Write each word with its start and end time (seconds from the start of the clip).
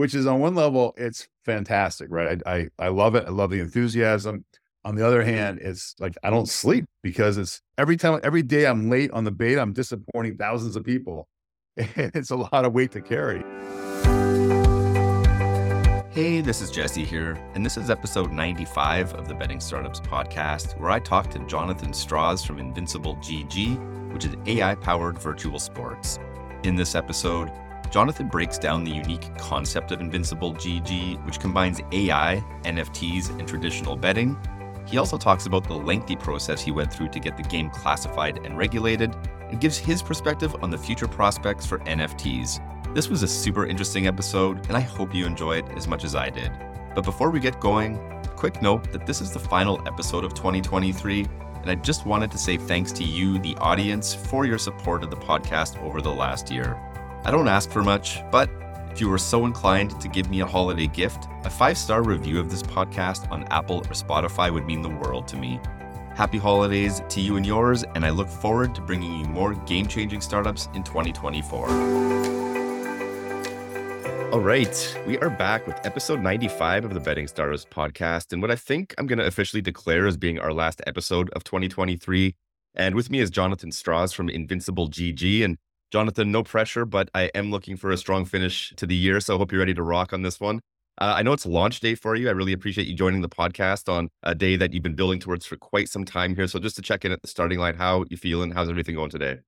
which 0.00 0.14
is 0.14 0.26
on 0.26 0.40
one 0.40 0.54
level, 0.54 0.94
it's 0.96 1.28
fantastic, 1.44 2.08
right? 2.10 2.40
I, 2.46 2.54
I, 2.54 2.68
I 2.78 2.88
love 2.88 3.14
it. 3.16 3.26
I 3.26 3.28
love 3.28 3.50
the 3.50 3.60
enthusiasm. 3.60 4.46
On 4.82 4.94
the 4.94 5.06
other 5.06 5.22
hand, 5.22 5.58
it's 5.60 5.94
like 5.98 6.14
I 6.22 6.30
don't 6.30 6.48
sleep 6.48 6.86
because 7.02 7.36
it's 7.36 7.60
every 7.76 7.98
time, 7.98 8.18
every 8.22 8.42
day 8.42 8.64
I'm 8.64 8.88
late 8.88 9.10
on 9.10 9.24
the 9.24 9.30
beta, 9.30 9.60
I'm 9.60 9.74
disappointing 9.74 10.38
thousands 10.38 10.74
of 10.74 10.84
people. 10.84 11.28
And 11.76 12.10
it's 12.14 12.30
a 12.30 12.36
lot 12.36 12.64
of 12.64 12.72
weight 12.72 12.92
to 12.92 13.02
carry. 13.02 13.40
Hey, 16.10 16.40
this 16.40 16.62
is 16.62 16.70
Jesse 16.70 17.04
here, 17.04 17.32
and 17.54 17.64
this 17.64 17.76
is 17.76 17.90
episode 17.90 18.32
95 18.32 19.12
of 19.12 19.28
the 19.28 19.34
Betting 19.34 19.60
Startups 19.60 20.00
podcast, 20.00 20.80
where 20.80 20.90
I 20.90 20.98
talk 20.98 21.28
to 21.32 21.38
Jonathan 21.40 21.92
Strause 21.92 22.42
from 22.42 22.58
Invincible 22.58 23.16
GG, 23.16 24.14
which 24.14 24.24
is 24.24 24.34
AI 24.46 24.76
powered 24.76 25.18
virtual 25.18 25.58
sports. 25.58 26.18
In 26.62 26.74
this 26.74 26.94
episode, 26.94 27.52
Jonathan 27.90 28.28
breaks 28.28 28.56
down 28.56 28.84
the 28.84 28.90
unique 28.90 29.36
concept 29.36 29.90
of 29.90 30.00
Invincible 30.00 30.54
GG, 30.54 31.24
which 31.26 31.40
combines 31.40 31.80
AI, 31.90 32.42
NFTs, 32.62 33.36
and 33.38 33.48
traditional 33.48 33.96
betting. 33.96 34.38
He 34.86 34.96
also 34.96 35.18
talks 35.18 35.46
about 35.46 35.66
the 35.66 35.74
lengthy 35.74 36.14
process 36.14 36.60
he 36.60 36.70
went 36.70 36.92
through 36.92 37.08
to 37.08 37.20
get 37.20 37.36
the 37.36 37.42
game 37.42 37.68
classified 37.70 38.38
and 38.44 38.56
regulated, 38.56 39.14
and 39.48 39.60
gives 39.60 39.76
his 39.76 40.02
perspective 40.02 40.54
on 40.62 40.70
the 40.70 40.78
future 40.78 41.08
prospects 41.08 41.66
for 41.66 41.78
NFTs. 41.80 42.94
This 42.94 43.08
was 43.08 43.24
a 43.24 43.28
super 43.28 43.66
interesting 43.66 44.06
episode, 44.06 44.66
and 44.68 44.76
I 44.76 44.80
hope 44.80 45.14
you 45.14 45.26
enjoy 45.26 45.58
it 45.58 45.68
as 45.76 45.88
much 45.88 46.04
as 46.04 46.14
I 46.14 46.30
did. 46.30 46.50
But 46.94 47.04
before 47.04 47.30
we 47.30 47.40
get 47.40 47.60
going, 47.60 47.98
quick 48.36 48.62
note 48.62 48.90
that 48.92 49.06
this 49.06 49.20
is 49.20 49.32
the 49.32 49.38
final 49.38 49.86
episode 49.86 50.24
of 50.24 50.34
2023, 50.34 51.26
and 51.62 51.70
I 51.70 51.74
just 51.74 52.06
wanted 52.06 52.30
to 52.30 52.38
say 52.38 52.56
thanks 52.56 52.90
to 52.92 53.04
you, 53.04 53.38
the 53.38 53.56
audience, 53.56 54.14
for 54.14 54.46
your 54.46 54.58
support 54.58 55.04
of 55.04 55.10
the 55.10 55.16
podcast 55.16 55.80
over 55.82 56.00
the 56.00 56.12
last 56.12 56.50
year. 56.50 56.80
I 57.22 57.30
don't 57.30 57.48
ask 57.48 57.70
for 57.70 57.82
much, 57.82 58.22
but 58.30 58.48
if 58.90 58.98
you 58.98 59.10
were 59.10 59.18
so 59.18 59.44
inclined 59.44 60.00
to 60.00 60.08
give 60.08 60.30
me 60.30 60.40
a 60.40 60.46
holiday 60.46 60.86
gift, 60.86 61.28
a 61.44 61.50
five 61.50 61.76
star 61.76 62.02
review 62.02 62.40
of 62.40 62.50
this 62.50 62.62
podcast 62.62 63.30
on 63.30 63.44
Apple 63.48 63.78
or 63.78 63.92
Spotify 63.92 64.50
would 64.50 64.64
mean 64.64 64.80
the 64.80 64.88
world 64.88 65.28
to 65.28 65.36
me. 65.36 65.60
Happy 66.14 66.38
holidays 66.38 67.02
to 67.10 67.20
you 67.20 67.36
and 67.36 67.44
yours, 67.44 67.84
and 67.94 68.06
I 68.06 68.10
look 68.10 68.28
forward 68.28 68.74
to 68.74 68.80
bringing 68.80 69.20
you 69.20 69.26
more 69.26 69.54
game 69.54 69.86
changing 69.86 70.22
startups 70.22 70.70
in 70.72 70.82
2024. 70.82 71.68
All 74.32 74.40
right, 74.40 74.98
we 75.06 75.18
are 75.18 75.28
back 75.28 75.66
with 75.66 75.76
episode 75.84 76.22
95 76.22 76.86
of 76.86 76.94
the 76.94 77.00
Betting 77.00 77.26
Startups 77.26 77.66
podcast, 77.66 78.32
and 78.32 78.40
what 78.40 78.50
I 78.50 78.56
think 78.56 78.94
I'm 78.96 79.06
going 79.06 79.18
to 79.18 79.26
officially 79.26 79.60
declare 79.60 80.06
as 80.06 80.16
being 80.16 80.38
our 80.38 80.54
last 80.54 80.80
episode 80.86 81.28
of 81.30 81.44
2023. 81.44 82.34
And 82.74 82.94
with 82.94 83.10
me 83.10 83.18
is 83.18 83.28
Jonathan 83.28 83.72
Strause 83.72 84.14
from 84.14 84.30
Invincible 84.30 84.88
GG. 84.88 85.44
And 85.44 85.58
Jonathan, 85.90 86.30
no 86.30 86.42
pressure, 86.42 86.84
but 86.84 87.10
I 87.14 87.30
am 87.34 87.50
looking 87.50 87.76
for 87.76 87.90
a 87.90 87.96
strong 87.96 88.24
finish 88.24 88.72
to 88.76 88.86
the 88.86 88.94
year. 88.94 89.20
So 89.20 89.34
I 89.34 89.38
hope 89.38 89.50
you're 89.50 89.58
ready 89.58 89.74
to 89.74 89.82
rock 89.82 90.12
on 90.12 90.22
this 90.22 90.38
one. 90.38 90.60
Uh, 90.98 91.14
I 91.16 91.22
know 91.22 91.32
it's 91.32 91.46
launch 91.46 91.80
day 91.80 91.94
for 91.94 92.14
you. 92.14 92.28
I 92.28 92.32
really 92.32 92.52
appreciate 92.52 92.86
you 92.86 92.94
joining 92.94 93.22
the 93.22 93.28
podcast 93.28 93.90
on 93.92 94.10
a 94.22 94.34
day 94.34 94.56
that 94.56 94.72
you've 94.72 94.82
been 94.82 94.94
building 94.94 95.18
towards 95.18 95.46
for 95.46 95.56
quite 95.56 95.88
some 95.88 96.04
time 96.04 96.36
here. 96.36 96.46
So 96.46 96.58
just 96.58 96.76
to 96.76 96.82
check 96.82 97.04
in 97.04 97.12
at 97.12 97.22
the 97.22 97.28
starting 97.28 97.58
line, 97.58 97.76
how 97.76 98.04
you 98.10 98.16
feeling? 98.16 98.52
How's 98.52 98.68
everything 98.68 98.94
going 98.94 99.10
today? 99.10 99.38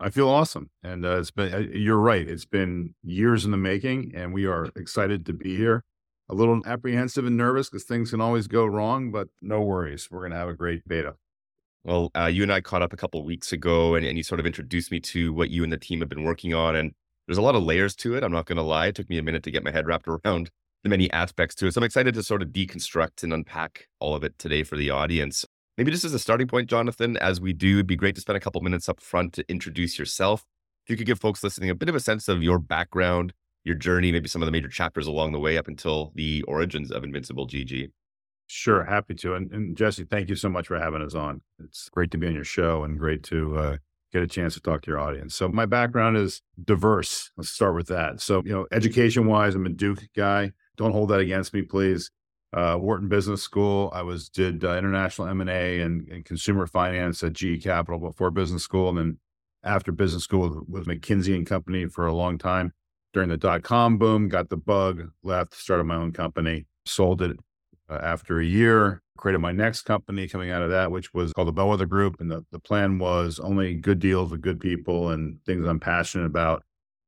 I 0.00 0.10
feel 0.10 0.28
awesome, 0.28 0.70
and 0.82 1.04
uh, 1.04 1.18
it's 1.18 1.32
been. 1.32 1.52
Uh, 1.52 1.58
you're 1.58 1.98
right. 1.98 2.26
It's 2.26 2.44
been 2.44 2.94
years 3.02 3.44
in 3.44 3.50
the 3.50 3.56
making, 3.56 4.12
and 4.14 4.32
we 4.32 4.46
are 4.46 4.68
excited 4.76 5.26
to 5.26 5.32
be 5.32 5.56
here. 5.56 5.82
A 6.28 6.34
little 6.34 6.60
apprehensive 6.66 7.26
and 7.26 7.36
nervous 7.36 7.68
because 7.68 7.84
things 7.84 8.10
can 8.10 8.20
always 8.20 8.46
go 8.46 8.64
wrong, 8.64 9.10
but 9.10 9.28
no 9.42 9.60
worries. 9.60 10.08
We're 10.10 10.20
going 10.20 10.32
to 10.32 10.36
have 10.36 10.48
a 10.48 10.54
great 10.54 10.86
beta. 10.86 11.16
Well, 11.88 12.10
uh, 12.14 12.26
you 12.26 12.42
and 12.42 12.52
I 12.52 12.60
caught 12.60 12.82
up 12.82 12.92
a 12.92 12.98
couple 12.98 13.24
weeks 13.24 13.50
ago, 13.50 13.94
and, 13.94 14.04
and 14.04 14.18
you 14.18 14.22
sort 14.22 14.40
of 14.40 14.44
introduced 14.44 14.90
me 14.90 15.00
to 15.00 15.32
what 15.32 15.48
you 15.48 15.64
and 15.64 15.72
the 15.72 15.78
team 15.78 16.00
have 16.00 16.10
been 16.10 16.22
working 16.22 16.52
on. 16.52 16.76
And 16.76 16.92
there's 17.26 17.38
a 17.38 17.42
lot 17.42 17.54
of 17.54 17.62
layers 17.62 17.96
to 17.96 18.14
it. 18.14 18.22
I'm 18.22 18.30
not 18.30 18.44
going 18.44 18.58
to 18.58 18.62
lie; 18.62 18.88
it 18.88 18.94
took 18.94 19.08
me 19.08 19.16
a 19.16 19.22
minute 19.22 19.42
to 19.44 19.50
get 19.50 19.64
my 19.64 19.70
head 19.70 19.86
wrapped 19.86 20.06
around 20.06 20.50
the 20.82 20.90
many 20.90 21.10
aspects 21.12 21.54
to 21.54 21.66
it. 21.66 21.72
So 21.72 21.80
I'm 21.80 21.86
excited 21.86 22.12
to 22.12 22.22
sort 22.22 22.42
of 22.42 22.48
deconstruct 22.48 23.22
and 23.22 23.32
unpack 23.32 23.88
all 24.00 24.14
of 24.14 24.22
it 24.22 24.38
today 24.38 24.64
for 24.64 24.76
the 24.76 24.90
audience. 24.90 25.46
Maybe 25.78 25.90
just 25.90 26.04
as 26.04 26.12
a 26.12 26.18
starting 26.18 26.46
point, 26.46 26.68
Jonathan, 26.68 27.16
as 27.16 27.40
we 27.40 27.54
do, 27.54 27.76
it'd 27.76 27.86
be 27.86 27.96
great 27.96 28.16
to 28.16 28.20
spend 28.20 28.36
a 28.36 28.40
couple 28.40 28.60
minutes 28.60 28.90
up 28.90 29.00
front 29.00 29.32
to 29.34 29.44
introduce 29.48 29.98
yourself. 29.98 30.44
If 30.84 30.90
you 30.90 30.96
could 30.98 31.06
give 31.06 31.20
folks 31.20 31.42
listening 31.42 31.70
a 31.70 31.74
bit 31.74 31.88
of 31.88 31.94
a 31.94 32.00
sense 32.00 32.28
of 32.28 32.42
your 32.42 32.58
background, 32.58 33.32
your 33.64 33.76
journey, 33.76 34.12
maybe 34.12 34.28
some 34.28 34.42
of 34.42 34.46
the 34.46 34.52
major 34.52 34.68
chapters 34.68 35.06
along 35.06 35.32
the 35.32 35.40
way 35.40 35.56
up 35.56 35.68
until 35.68 36.12
the 36.14 36.42
origins 36.42 36.90
of 36.90 37.02
Invincible 37.02 37.46
GG. 37.46 37.88
Sure, 38.50 38.82
happy 38.82 39.14
to. 39.14 39.34
And, 39.34 39.52
and, 39.52 39.76
Jesse, 39.76 40.04
thank 40.04 40.30
you 40.30 40.34
so 40.34 40.48
much 40.48 40.66
for 40.68 40.78
having 40.78 41.02
us 41.02 41.14
on. 41.14 41.42
It's 41.62 41.90
great 41.90 42.10
to 42.12 42.18
be 42.18 42.26
on 42.26 42.34
your 42.34 42.44
show 42.44 42.82
and 42.82 42.98
great 42.98 43.22
to 43.24 43.56
uh, 43.58 43.76
get 44.10 44.22
a 44.22 44.26
chance 44.26 44.54
to 44.54 44.60
talk 44.60 44.80
to 44.82 44.90
your 44.90 44.98
audience. 44.98 45.34
So 45.34 45.48
my 45.48 45.66
background 45.66 46.16
is 46.16 46.40
diverse. 46.64 47.30
Let's 47.36 47.50
start 47.50 47.74
with 47.74 47.88
that. 47.88 48.22
So 48.22 48.42
you 48.46 48.52
know, 48.52 48.66
education 48.72 49.26
wise, 49.26 49.54
I'm 49.54 49.66
a 49.66 49.68
Duke 49.68 50.02
guy. 50.16 50.52
Don't 50.78 50.92
hold 50.92 51.10
that 51.10 51.20
against 51.20 51.52
me, 51.52 51.60
please. 51.62 52.10
Uh, 52.54 52.76
Wharton 52.76 53.08
Business 53.08 53.42
School. 53.42 53.90
I 53.94 54.00
was 54.00 54.30
did 54.30 54.64
uh, 54.64 54.78
international 54.78 55.28
M 55.28 55.42
and 55.42 55.50
A 55.50 55.82
and 55.82 56.24
consumer 56.24 56.66
finance 56.66 57.22
at 57.22 57.34
GE 57.34 57.62
Capital 57.62 58.00
before 58.00 58.30
business 58.30 58.62
school, 58.62 58.88
and 58.88 58.96
then 58.96 59.18
after 59.62 59.92
business 59.92 60.24
school 60.24 60.64
with 60.66 60.86
McKinsey 60.86 61.34
and 61.34 61.46
Company 61.46 61.86
for 61.86 62.06
a 62.06 62.14
long 62.14 62.38
time. 62.38 62.72
During 63.12 63.28
the 63.28 63.36
dot 63.36 63.62
com 63.62 63.98
boom, 63.98 64.28
got 64.28 64.48
the 64.48 64.56
bug, 64.56 65.10
left, 65.22 65.54
started 65.54 65.84
my 65.84 65.96
own 65.96 66.12
company, 66.12 66.66
sold 66.86 67.20
it 67.20 67.36
uh, 67.88 67.98
after 68.02 68.40
a 68.40 68.44
year, 68.44 69.02
created 69.16 69.38
my 69.38 69.52
next 69.52 69.82
company 69.82 70.28
coming 70.28 70.50
out 70.50 70.62
of 70.62 70.70
that, 70.70 70.90
which 70.90 71.12
was 71.12 71.32
called 71.32 71.48
the 71.48 71.52
Bellwether 71.52 71.86
Group. 71.86 72.20
And 72.20 72.30
the, 72.30 72.44
the 72.52 72.58
plan 72.58 72.98
was 72.98 73.38
only 73.40 73.74
good 73.74 73.98
deals 73.98 74.30
with 74.30 74.40
good 74.40 74.60
people 74.60 75.10
and 75.10 75.38
things 75.44 75.66
I'm 75.66 75.80
passionate 75.80 76.26
about. 76.26 76.62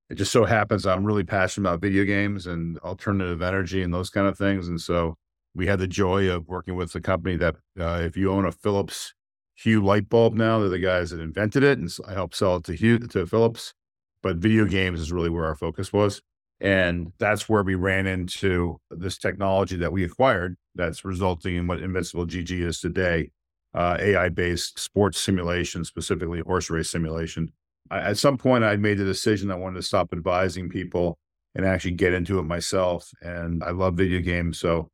It 0.08 0.16
just 0.16 0.32
so 0.32 0.44
happens 0.44 0.86
I'm 0.86 1.04
really 1.04 1.22
passionate 1.22 1.68
about 1.68 1.80
video 1.80 2.04
games 2.04 2.46
and 2.46 2.78
alternative 2.80 3.42
energy 3.42 3.82
and 3.82 3.94
those 3.94 4.10
kind 4.10 4.26
of 4.26 4.36
things. 4.36 4.66
And 4.66 4.80
so 4.80 5.16
we 5.54 5.66
had 5.66 5.78
the 5.78 5.86
joy 5.86 6.28
of 6.28 6.48
working 6.48 6.74
with 6.74 6.94
a 6.94 7.00
company 7.00 7.36
that, 7.36 7.56
uh, 7.78 8.00
if 8.02 8.16
you 8.16 8.32
own 8.32 8.44
a 8.44 8.52
Philips 8.52 9.14
Hue 9.54 9.84
light 9.84 10.08
bulb 10.08 10.34
now, 10.34 10.58
they're 10.58 10.68
the 10.68 10.78
guys 10.78 11.10
that 11.10 11.20
invented 11.20 11.62
it. 11.62 11.78
And 11.78 11.91
so 11.91 12.02
I 12.08 12.14
helped 12.14 12.34
sell 12.34 12.56
it 12.56 12.64
to 12.64 12.74
Hue, 12.74 12.98
to 12.98 13.26
Philips. 13.26 13.74
But 14.22 14.36
video 14.36 14.64
games 14.64 15.00
is 15.00 15.12
really 15.12 15.30
where 15.30 15.47
our 15.47 15.54
focus 15.54 15.92
was. 15.92 16.22
And 16.60 17.12
that's 17.19 17.48
where 17.48 17.62
we 17.62 17.75
ran 17.75 18.06
into 18.06 18.78
this 18.91 19.16
technology 19.16 19.76
that 19.76 19.93
we 19.93 20.04
acquired 20.04 20.56
that's 20.75 21.04
resulting 21.04 21.56
in 21.56 21.66
what 21.66 21.81
Invincible 21.81 22.26
GG 22.26 22.50
is 22.50 22.81
today 22.81 23.31
uh, 23.75 23.97
AI 24.00 24.28
based 24.28 24.78
sports 24.78 25.21
simulation, 25.21 25.84
specifically 25.84 26.41
horse 26.41 26.71
race 26.71 26.91
simulation. 26.91 27.53
I, 27.91 28.00
at 28.00 28.19
some 28.19 28.37
point, 28.37 28.65
I 28.65 28.76
made 28.76 28.98
the 28.98 29.04
decision 29.04 29.50
I 29.50 29.56
wanted 29.56 29.76
to 29.76 29.82
stop 29.82 30.12
advising 30.12 30.69
people 30.69 31.19
and 31.54 31.65
actually 31.65 31.93
get 31.93 32.12
into 32.12 32.38
it 32.38 32.44
myself. 32.44 33.10
And 33.22 33.62
I 33.62 33.71
love 33.71 33.94
video 33.94 34.21
games. 34.21 34.59
So 34.59 34.88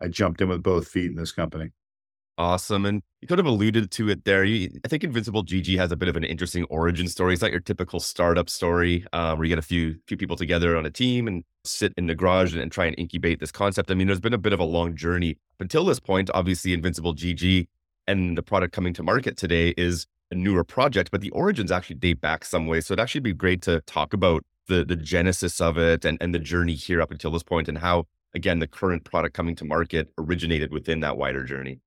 I 0.00 0.08
jumped 0.08 0.40
in 0.40 0.48
with 0.48 0.62
both 0.62 0.88
feet 0.88 1.10
in 1.10 1.16
this 1.16 1.32
company. 1.32 1.70
Awesome. 2.40 2.86
And 2.86 3.02
you 3.20 3.28
kind 3.28 3.38
of 3.38 3.44
alluded 3.44 3.90
to 3.90 4.08
it 4.08 4.24
there. 4.24 4.44
You, 4.44 4.70
I 4.82 4.88
think 4.88 5.04
Invincible 5.04 5.44
GG 5.44 5.76
has 5.76 5.92
a 5.92 5.96
bit 5.96 6.08
of 6.08 6.16
an 6.16 6.24
interesting 6.24 6.64
origin 6.70 7.06
story. 7.06 7.34
It's 7.34 7.42
not 7.42 7.50
your 7.50 7.60
typical 7.60 8.00
startup 8.00 8.48
story 8.48 9.04
um, 9.12 9.36
where 9.36 9.44
you 9.44 9.50
get 9.50 9.58
a 9.58 9.62
few 9.62 9.96
few 10.06 10.16
people 10.16 10.36
together 10.36 10.74
on 10.74 10.86
a 10.86 10.90
team 10.90 11.28
and 11.28 11.44
sit 11.64 11.92
in 11.98 12.06
the 12.06 12.14
garage 12.14 12.54
and, 12.54 12.62
and, 12.62 12.72
try 12.72 12.86
and 12.86 12.98
incubate 12.98 13.40
this 13.40 13.52
concept. 13.52 13.90
I 13.90 13.94
mean, 13.94 14.06
there's 14.06 14.20
been 14.20 14.32
a 14.32 14.38
bit 14.38 14.54
of 14.54 14.58
a 14.58 14.64
long 14.64 14.96
journey 14.96 15.36
until 15.60 15.84
this 15.84 16.00
point. 16.00 16.30
Obviously, 16.32 16.72
Invincible 16.72 17.14
GG 17.14 17.68
and 18.06 18.38
the 18.38 18.42
product 18.42 18.72
coming 18.72 18.94
to 18.94 19.02
market 19.02 19.36
today 19.36 19.74
is 19.76 20.06
a 20.30 20.34
newer 20.34 20.64
project, 20.64 21.10
but 21.10 21.20
the 21.20 21.30
origins 21.32 21.70
actually 21.70 21.96
date 21.96 22.22
back 22.22 22.46
some 22.46 22.66
way. 22.66 22.80
So 22.80 22.94
it'd 22.94 23.02
actually 23.02 23.20
be 23.20 23.34
great 23.34 23.60
to 23.62 23.82
talk 23.82 24.14
about 24.14 24.46
the 24.66 24.82
the 24.82 24.96
genesis 24.96 25.60
of 25.60 25.76
it 25.76 26.06
and, 26.06 26.16
and 26.22 26.34
the 26.34 26.38
journey 26.38 26.72
here 26.72 27.02
up 27.02 27.10
until 27.10 27.32
this 27.32 27.42
point 27.42 27.68
and 27.68 27.76
how, 27.76 28.06
again, 28.34 28.60
the 28.60 28.66
current 28.66 29.04
product 29.04 29.34
coming 29.34 29.56
to 29.56 29.66
market 29.66 30.08
originated 30.16 30.72
within 30.72 31.00
that 31.00 31.18
wider 31.18 31.44
journey. 31.44 31.80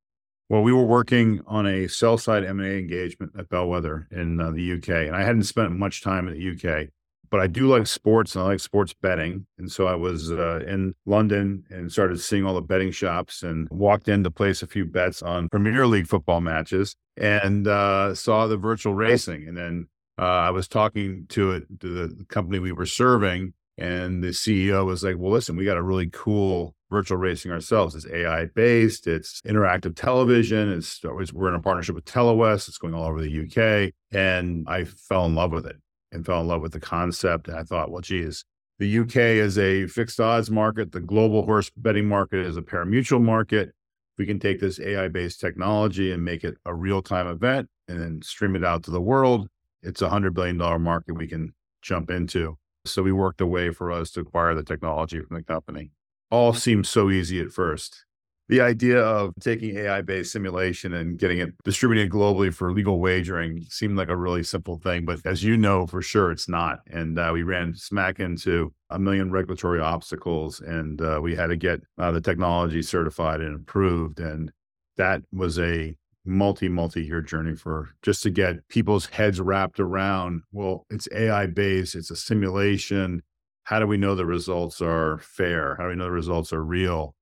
Well, 0.50 0.62
we 0.62 0.74
were 0.74 0.84
working 0.84 1.42
on 1.48 1.66
a 1.66 1.88
sell 1.88 2.18
side 2.18 2.44
M&A 2.44 2.78
engagement 2.78 3.32
at 3.38 3.50
Bellwether 3.50 4.08
in 4.12 4.40
uh, 4.40 4.52
the 4.52 4.74
UK, 4.74 4.90
and 5.08 5.16
I 5.16 5.24
hadn't 5.24 5.44
spent 5.44 5.72
much 5.72 6.04
time 6.04 6.28
in 6.28 6.34
the 6.34 6.52
UK, 6.52 6.90
but 7.32 7.40
I 7.40 7.48
do 7.48 7.68
like 7.68 7.88
sports 7.88 8.36
and 8.36 8.44
I 8.44 8.48
like 8.50 8.60
sports 8.60 8.94
betting. 8.94 9.48
And 9.58 9.72
so 9.72 9.88
I 9.88 9.96
was 9.96 10.32
uh, 10.32 10.60
in 10.68 10.94
London 11.06 11.64
and 11.72 11.92
started 11.92 12.20
seeing 12.20 12.46
all 12.46 12.54
the 12.54 12.62
betting 12.62 12.92
shops 12.92 13.42
and 13.42 13.68
walked 13.72 14.08
in 14.08 14.24
to 14.24 14.30
place 14.30 14.62
a 14.62 14.68
few 14.68 14.86
bets 14.86 15.24
on 15.24 15.50
Premier 15.50 15.88
League 15.88 16.08
football 16.08 16.42
matches 16.42 16.96
and 17.18 17.68
uh, 17.68 18.14
saw 18.14 18.46
the 18.46 18.58
virtual 18.58 18.94
racing. 18.94 19.48
And 19.48 19.58
then 19.58 19.88
uh, 20.20 20.26
I 20.26 20.52
was 20.52 20.68
talking 20.68 21.26
to 21.30 21.54
it 21.54 21.64
to 21.80 21.88
the 21.88 22.26
company 22.26 22.60
we 22.60 22.72
were 22.72 22.86
serving, 22.86 23.54
and 23.78 24.24
the 24.24 24.28
CEO 24.28 24.86
was 24.86 25.04
like, 25.04 25.16
"Well, 25.18 25.32
listen, 25.32 25.56
we 25.56 25.66
got 25.66 25.78
a 25.78 25.82
really 25.82 26.10
cool 26.12 26.76
virtual 26.94 27.18
racing 27.18 27.52
ourselves. 27.52 27.96
It's 27.96 28.08
AI 28.08 28.46
based, 28.46 29.08
it's 29.08 29.42
interactive 29.42 29.96
television. 29.96 30.72
It's 30.72 31.04
we're 31.04 31.50
in 31.50 31.56
a 31.56 31.60
partnership 31.60 31.96
with 31.96 32.06
Telewest. 32.06 32.70
It's 32.70 32.78
going 32.78 32.94
all 32.94 33.08
over 33.08 33.22
the 33.22 33.42
UK, 33.42 33.92
and 34.18 34.66
I 34.70 34.86
fell 34.86 35.26
in 35.26 35.36
love 35.36 35.52
with 35.52 35.66
it 35.66 35.76
and 36.12 36.26
fell 36.26 36.40
in 36.40 36.48
love 36.48 36.62
with 36.62 36.72
the 36.72 36.80
concept. 36.80 37.48
And 37.50 37.58
I 37.58 37.64
thought, 37.64 37.92
well, 37.92 38.02
geez, 38.02 38.46
the 38.80 39.00
UK 39.00 39.16
is 39.16 39.58
a 39.58 39.88
fixed 39.88 40.20
odds 40.20 40.52
market. 40.52 40.92
The 40.92 41.02
global 41.02 41.44
horse 41.44 41.72
betting 41.76 42.08
market 42.08 42.46
is 42.46 42.56
a 42.56 42.62
pari-mutuel 42.62 43.22
market. 43.22 43.72
We 44.18 44.26
can 44.26 44.40
take 44.40 44.60
this 44.60 44.80
AI 44.80 45.08
based 45.08 45.42
technology 45.42 46.12
and 46.12 46.24
make 46.24 46.44
it 46.44 46.56
a 46.66 46.74
real 46.74 47.02
time 47.02 47.28
event 47.28 47.70
and 47.88 48.00
then 48.00 48.22
stream 48.22 48.56
it 48.56 48.64
out 48.64 48.84
to 48.84 48.92
the 48.92 49.02
world. 49.02 49.48
It's 49.82 50.02
a 50.02 50.10
hundred 50.10 50.34
billion 50.34 50.58
dollar 50.58 50.80
market 50.80 51.14
we 51.14 51.28
can 51.28 51.54
jump 51.82 52.10
into. 52.10 52.58
So 52.86 53.02
we 53.02 53.12
worked 53.12 53.42
a 53.42 53.48
way 53.48 53.72
for 53.72 53.92
us 53.92 54.12
to 54.12 54.22
acquire 54.22 54.54
the 54.54 54.64
technology 54.64 55.20
from 55.22 55.38
the 55.38 55.44
company. 55.44 55.92
All 56.34 56.54
seemed 56.54 56.88
so 56.88 57.10
easy 57.10 57.40
at 57.40 57.52
first 57.52 58.06
the 58.50 58.62
idea 58.62 59.00
of 59.00 59.34
taking 59.40 59.78
AI 59.78 60.02
based 60.02 60.32
simulation 60.32 60.94
and 60.94 61.18
getting 61.18 61.40
it 61.40 61.54
distributed 61.64 62.12
globally 62.12 62.54
for 62.54 62.72
legal 62.72 63.00
wagering 63.00 63.66
seemed 63.70 63.98
like 63.98 64.10
a 64.10 64.16
really 64.16 64.44
simple 64.44 64.78
thing. 64.78 65.06
But 65.06 65.26
as 65.26 65.44
you 65.44 65.58
know, 65.58 65.88
for 65.88 66.02
sure, 66.02 66.32
it's 66.32 66.50
not. 66.50 66.80
And 66.92 67.18
uh, 67.18 67.32
we 67.34 67.44
ran 67.44 67.74
smack 67.74 68.20
into 68.20 68.74
a 68.90 69.00
million 69.00 69.32
regulatory 69.32 69.80
obstacles 69.80 70.60
and 70.60 71.02
uh, 71.02 71.20
we 71.24 71.36
had 71.36 71.48
to 71.48 71.56
get 71.56 71.82
uh, 71.98 72.12
the 72.12 72.22
technology 72.22 72.82
certified 72.82 73.40
and 73.40 73.56
approved. 73.56 74.20
And 74.20 74.52
that 74.98 75.22
was 75.32 75.58
a 75.58 75.96
multi, 76.26 76.68
multi 76.68 77.04
year 77.04 77.22
journey 77.22 77.56
for 77.56 77.90
just 78.02 78.24
to 78.24 78.30
get 78.30 78.68
people's 78.68 79.08
heads 79.08 79.40
wrapped 79.40 79.80
around 79.80 80.44
well, 80.52 80.86
it's 80.90 81.08
AI 81.16 81.48
based, 81.48 81.96
it's 81.96 82.12
a 82.12 82.16
simulation. 82.16 83.24
How 83.64 83.80
do 83.80 83.88
we 83.88 83.98
know 83.98 84.16
the 84.16 84.26
results 84.26 84.82
are 84.82 85.20
fair? 85.20 85.76
How 85.78 85.84
do 85.84 85.90
we 85.90 85.96
know 85.96 86.06
the 86.06 86.12
results 86.12 86.52
are 86.52 86.64
real? 86.64 87.16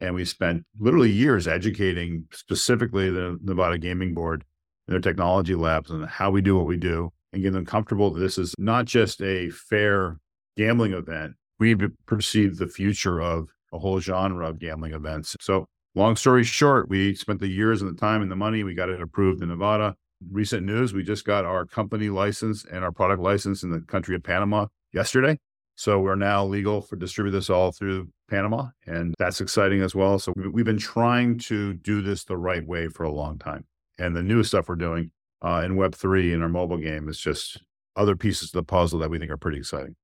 And 0.00 0.14
we 0.14 0.24
spent 0.24 0.64
literally 0.78 1.10
years 1.10 1.48
educating 1.48 2.26
specifically 2.32 3.10
the 3.10 3.38
Nevada 3.42 3.78
Gaming 3.78 4.12
Board 4.12 4.44
and 4.86 4.94
their 4.94 5.00
technology 5.00 5.54
labs 5.54 5.90
on 5.90 6.02
how 6.02 6.30
we 6.30 6.42
do 6.42 6.56
what 6.56 6.66
we 6.66 6.76
do 6.76 7.12
and 7.32 7.42
getting 7.42 7.54
them 7.54 7.64
comfortable 7.64 8.10
that 8.10 8.20
this 8.20 8.36
is 8.36 8.54
not 8.58 8.84
just 8.84 9.22
a 9.22 9.48
fair 9.50 10.18
gambling 10.56 10.92
event. 10.92 11.34
We 11.58 11.74
perceive 12.06 12.56
the 12.56 12.66
future 12.66 13.20
of 13.20 13.48
a 13.72 13.78
whole 13.78 14.00
genre 14.00 14.48
of 14.48 14.58
gambling 14.58 14.92
events. 14.92 15.34
So, 15.40 15.66
long 15.94 16.16
story 16.16 16.44
short, 16.44 16.90
we 16.90 17.14
spent 17.14 17.40
the 17.40 17.48
years 17.48 17.80
and 17.80 17.90
the 17.90 17.98
time 17.98 18.20
and 18.20 18.30
the 18.30 18.36
money. 18.36 18.64
We 18.64 18.74
got 18.74 18.90
it 18.90 19.00
approved 19.00 19.42
in 19.42 19.48
Nevada. 19.48 19.96
Recent 20.30 20.64
news, 20.64 20.92
we 20.92 21.02
just 21.02 21.24
got 21.24 21.44
our 21.44 21.64
company 21.64 22.10
license 22.10 22.64
and 22.70 22.84
our 22.84 22.92
product 22.92 23.22
license 23.22 23.62
in 23.62 23.70
the 23.70 23.80
country 23.80 24.14
of 24.14 24.22
Panama 24.22 24.66
yesterday. 24.92 25.38
So 25.76 26.00
we're 26.00 26.16
now 26.16 26.44
legal 26.44 26.80
for 26.80 26.96
distribute 26.96 27.32
this 27.32 27.50
all 27.50 27.70
through 27.70 28.08
Panama, 28.30 28.68
and 28.86 29.14
that's 29.18 29.40
exciting 29.40 29.82
as 29.82 29.94
well. 29.94 30.18
So 30.18 30.32
we've 30.34 30.64
been 30.64 30.78
trying 30.78 31.38
to 31.40 31.74
do 31.74 32.00
this 32.00 32.24
the 32.24 32.38
right 32.38 32.66
way 32.66 32.88
for 32.88 33.04
a 33.04 33.12
long 33.12 33.38
time. 33.38 33.66
And 33.98 34.16
the 34.16 34.22
new 34.22 34.42
stuff 34.42 34.68
we're 34.68 34.76
doing 34.76 35.10
uh, 35.42 35.62
in 35.64 35.76
Web3 35.76 36.32
in 36.32 36.42
our 36.42 36.48
mobile 36.48 36.78
game 36.78 37.08
is 37.08 37.18
just 37.18 37.62
other 37.94 38.16
pieces 38.16 38.48
of 38.48 38.52
the 38.52 38.62
puzzle 38.62 38.98
that 39.00 39.10
we 39.10 39.18
think 39.18 39.30
are 39.30 39.36
pretty 39.36 39.58
exciting. 39.58 39.96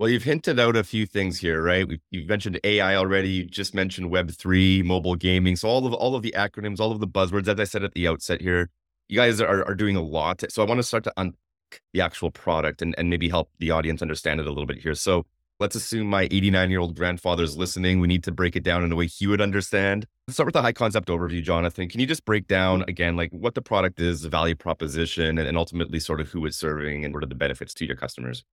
Well, 0.00 0.08
you've 0.08 0.24
hinted 0.24 0.58
out 0.58 0.74
a 0.74 0.82
few 0.82 1.06
things 1.06 1.38
here, 1.38 1.62
right? 1.62 1.86
you've 2.10 2.28
mentioned 2.28 2.58
AI 2.64 2.96
already. 2.96 3.28
You 3.30 3.44
just 3.44 3.74
mentioned 3.74 4.10
Web3, 4.10 4.84
mobile 4.84 5.14
gaming. 5.14 5.54
So 5.54 5.68
all 5.68 5.86
of 5.86 5.92
all 5.92 6.16
of 6.16 6.22
the 6.22 6.34
acronyms, 6.36 6.80
all 6.80 6.90
of 6.90 6.98
the 6.98 7.06
buzzwords, 7.06 7.46
as 7.46 7.60
I 7.60 7.64
said 7.64 7.84
at 7.84 7.94
the 7.94 8.08
outset 8.08 8.40
here, 8.40 8.70
you 9.08 9.16
guys 9.16 9.40
are, 9.40 9.64
are 9.64 9.74
doing 9.74 9.94
a 9.94 10.02
lot. 10.02 10.42
So 10.50 10.64
I 10.64 10.66
want 10.66 10.78
to 10.78 10.82
start 10.82 11.04
to 11.04 11.12
un- 11.16 11.34
the 11.92 12.00
actual 12.00 12.30
product 12.30 12.82
and, 12.82 12.94
and 12.98 13.10
maybe 13.10 13.28
help 13.28 13.50
the 13.58 13.70
audience 13.70 14.02
understand 14.02 14.40
it 14.40 14.46
a 14.46 14.50
little 14.50 14.66
bit 14.66 14.78
here. 14.78 14.94
So 14.94 15.26
let's 15.60 15.76
assume 15.76 16.08
my 16.08 16.24
89 16.30 16.70
year 16.70 16.80
old 16.80 16.96
grandfather 16.96 17.42
is 17.42 17.56
listening. 17.56 18.00
We 18.00 18.08
need 18.08 18.24
to 18.24 18.32
break 18.32 18.56
it 18.56 18.62
down 18.62 18.84
in 18.84 18.92
a 18.92 18.96
way 18.96 19.06
he 19.06 19.26
would 19.26 19.40
understand. 19.40 20.06
Let's 20.26 20.36
start 20.36 20.46
with 20.46 20.54
the 20.54 20.62
high 20.62 20.72
concept 20.72 21.08
overview, 21.08 21.42
Jonathan. 21.42 21.88
Can 21.88 22.00
you 22.00 22.06
just 22.06 22.24
break 22.24 22.46
down 22.46 22.84
again, 22.88 23.16
like 23.16 23.30
what 23.32 23.54
the 23.54 23.62
product 23.62 24.00
is, 24.00 24.22
the 24.22 24.28
value 24.28 24.54
proposition, 24.54 25.38
and, 25.38 25.46
and 25.46 25.56
ultimately 25.56 26.00
sort 26.00 26.20
of 26.20 26.28
who 26.28 26.44
it's 26.46 26.56
serving 26.56 27.04
and 27.04 27.14
what 27.14 27.22
are 27.22 27.28
the 27.28 27.34
benefits 27.34 27.74
to 27.74 27.86
your 27.86 27.96
customers? 27.96 28.44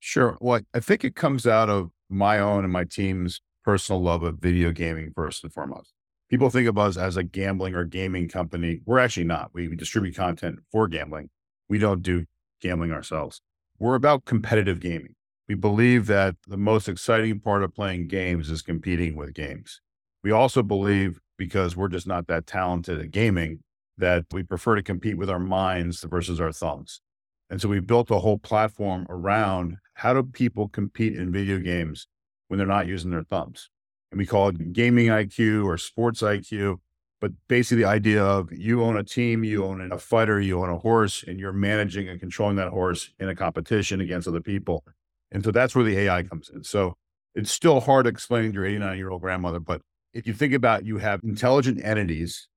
Sure. 0.00 0.38
Well, 0.40 0.60
I 0.74 0.80
think 0.80 1.04
it 1.04 1.16
comes 1.16 1.46
out 1.46 1.68
of 1.68 1.90
my 2.08 2.38
own 2.38 2.64
and 2.64 2.72
my 2.72 2.84
team's 2.84 3.40
personal 3.64 4.00
love 4.00 4.22
of 4.22 4.38
video 4.38 4.70
gaming 4.72 5.12
first 5.14 5.44
and 5.44 5.52
foremost. 5.52 5.92
People 6.30 6.50
think 6.50 6.68
of 6.68 6.78
us 6.78 6.96
as 6.96 7.16
a 7.16 7.22
gambling 7.22 7.74
or 7.74 7.84
gaming 7.84 8.28
company. 8.28 8.80
We're 8.84 8.98
actually 8.98 9.24
not. 9.24 9.50
We 9.54 9.74
distribute 9.74 10.14
content 10.14 10.60
for 10.70 10.86
gambling. 10.86 11.30
We 11.68 11.78
don't 11.78 12.02
do 12.02 12.26
gambling 12.60 12.92
ourselves. 12.92 13.40
We're 13.78 13.94
about 13.94 14.24
competitive 14.24 14.80
gaming. 14.80 15.14
We 15.48 15.54
believe 15.54 16.06
that 16.06 16.36
the 16.46 16.56
most 16.56 16.88
exciting 16.88 17.40
part 17.40 17.62
of 17.62 17.74
playing 17.74 18.08
games 18.08 18.50
is 18.50 18.60
competing 18.60 19.16
with 19.16 19.34
games. 19.34 19.80
We 20.22 20.30
also 20.30 20.62
believe, 20.62 21.20
because 21.38 21.76
we're 21.76 21.88
just 21.88 22.06
not 22.06 22.26
that 22.26 22.46
talented 22.46 23.00
at 23.00 23.10
gaming, 23.10 23.60
that 23.96 24.26
we 24.32 24.42
prefer 24.42 24.76
to 24.76 24.82
compete 24.82 25.16
with 25.16 25.30
our 25.30 25.38
minds 25.38 26.02
versus 26.02 26.40
our 26.40 26.52
thumbs. 26.52 27.00
And 27.50 27.60
so 27.60 27.68
we 27.68 27.80
built 27.80 28.10
a 28.10 28.18
whole 28.18 28.38
platform 28.38 29.06
around 29.08 29.78
how 29.94 30.12
do 30.12 30.22
people 30.22 30.68
compete 30.68 31.16
in 31.16 31.32
video 31.32 31.58
games 31.58 32.06
when 32.48 32.58
they're 32.58 32.66
not 32.66 32.86
using 32.86 33.10
their 33.10 33.22
thumbs? 33.22 33.70
And 34.10 34.18
we 34.18 34.26
call 34.26 34.48
it 34.48 34.72
gaming 34.72 35.06
IQ 35.06 35.64
or 35.64 35.78
sports 35.78 36.22
IQ. 36.22 36.78
But 37.20 37.32
basically, 37.48 37.82
the 37.82 37.88
idea 37.88 38.24
of 38.24 38.52
you 38.52 38.84
own 38.84 38.96
a 38.96 39.02
team, 39.02 39.42
you 39.42 39.64
own 39.64 39.90
a 39.90 39.98
fighter, 39.98 40.40
you 40.40 40.60
own 40.62 40.70
a 40.70 40.78
horse, 40.78 41.24
and 41.26 41.40
you're 41.40 41.52
managing 41.52 42.08
and 42.08 42.20
controlling 42.20 42.56
that 42.56 42.68
horse 42.68 43.10
in 43.18 43.28
a 43.28 43.34
competition 43.34 44.00
against 44.00 44.28
other 44.28 44.40
people. 44.40 44.84
And 45.32 45.44
so 45.44 45.50
that's 45.50 45.74
where 45.74 45.84
the 45.84 45.98
AI 45.98 46.22
comes 46.22 46.48
in. 46.48 46.62
So 46.62 46.94
it's 47.34 47.50
still 47.50 47.80
hard 47.80 48.04
to 48.04 48.10
explain 48.10 48.50
to 48.50 48.54
your 48.54 48.66
89 48.66 48.96
year 48.96 49.10
old 49.10 49.20
grandmother, 49.20 49.60
but 49.60 49.82
if 50.12 50.26
you 50.26 50.32
think 50.32 50.54
about 50.54 50.84
you 50.84 50.98
have 50.98 51.20
intelligent 51.22 51.84
entities 51.84 52.48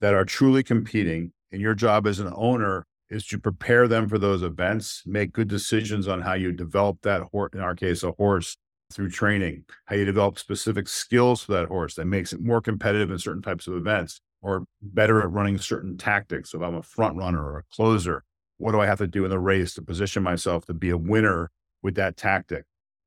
that 0.00 0.14
are 0.14 0.24
truly 0.24 0.62
competing, 0.62 1.32
and 1.50 1.60
your 1.60 1.74
job 1.74 2.06
as 2.06 2.18
an 2.18 2.32
owner 2.34 2.86
is 3.10 3.26
to 3.26 3.38
prepare 3.38 3.86
them 3.86 4.08
for 4.08 4.18
those 4.18 4.42
events, 4.42 5.02
make 5.04 5.32
good 5.32 5.48
decisions 5.48 6.08
on 6.08 6.22
how 6.22 6.32
you 6.32 6.50
develop 6.52 7.02
that 7.02 7.22
horse, 7.30 7.50
in 7.52 7.60
our 7.60 7.74
case, 7.74 8.02
a 8.02 8.12
horse, 8.12 8.56
through 8.94 9.10
training, 9.10 9.64
how 9.86 9.96
you 9.96 10.04
develop 10.04 10.38
specific 10.38 10.88
skills 10.88 11.42
for 11.42 11.52
that 11.52 11.68
horse 11.68 11.94
that 11.94 12.06
makes 12.06 12.32
it 12.32 12.40
more 12.40 12.60
competitive 12.60 13.10
in 13.10 13.18
certain 13.18 13.42
types 13.42 13.66
of 13.66 13.74
events 13.74 14.20
or 14.40 14.64
better 14.80 15.20
at 15.20 15.30
running 15.30 15.58
certain 15.58 15.96
tactics. 15.96 16.50
So 16.50 16.58
if 16.58 16.64
I'm 16.64 16.74
a 16.74 16.82
front 16.82 17.16
runner 17.16 17.42
or 17.42 17.58
a 17.58 17.74
closer, 17.74 18.24
what 18.58 18.72
do 18.72 18.80
I 18.80 18.86
have 18.86 18.98
to 18.98 19.06
do 19.06 19.24
in 19.24 19.30
the 19.30 19.38
race 19.38 19.74
to 19.74 19.82
position 19.82 20.22
myself 20.22 20.66
to 20.66 20.74
be 20.74 20.90
a 20.90 20.96
winner 20.96 21.50
with 21.82 21.94
that 21.96 22.16
tactic? 22.16 22.64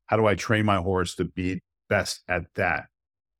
How 0.07 0.17
do 0.17 0.25
I 0.25 0.35
train 0.35 0.65
my 0.65 0.77
horse 0.77 1.15
to 1.15 1.25
be 1.25 1.61
best 1.89 2.23
at 2.27 2.43
that? 2.55 2.85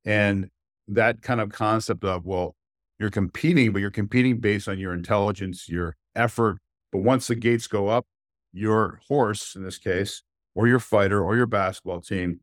And 0.04 0.50
that 0.88 1.22
kind 1.22 1.42
of 1.42 1.50
concept 1.50 2.04
of, 2.04 2.26
well, 2.26 2.56
you're 3.00 3.10
competing, 3.10 3.72
but 3.72 3.80
you're 3.80 3.92
competing 3.92 4.40
based 4.40 4.68
on 4.68 4.80
your 4.80 4.94
intelligence, 4.94 5.68
your 5.68 5.96
effort. 6.16 6.58
But 6.92 7.00
once 7.00 7.28
the 7.28 7.36
gates 7.36 7.68
go 7.68 7.88
up, 7.88 8.06
your 8.54 9.02
horse, 9.08 9.56
in 9.56 9.64
this 9.64 9.78
case, 9.78 10.24
or 10.56 10.68
your 10.68 10.80
fighter 10.80 11.24
or 11.24 11.36
your 11.36 11.46
basketball 11.46 12.02
team, 12.02 12.40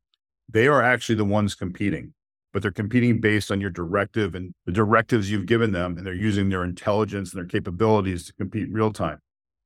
they 0.48 0.68
are 0.68 0.82
actually 0.82 1.14
the 1.14 1.24
ones 1.24 1.54
competing, 1.54 2.14
but 2.52 2.62
they're 2.62 2.70
competing 2.70 3.20
based 3.20 3.50
on 3.50 3.60
your 3.60 3.70
directive 3.70 4.34
and 4.34 4.54
the 4.66 4.72
directives 4.72 5.30
you've 5.30 5.46
given 5.46 5.72
them, 5.72 5.96
and 5.96 6.06
they're 6.06 6.14
using 6.14 6.50
their 6.50 6.62
intelligence 6.62 7.32
and 7.32 7.40
their 7.40 7.48
capabilities 7.48 8.26
to 8.26 8.32
compete 8.34 8.70
real 8.70 8.92
time. 8.92 9.18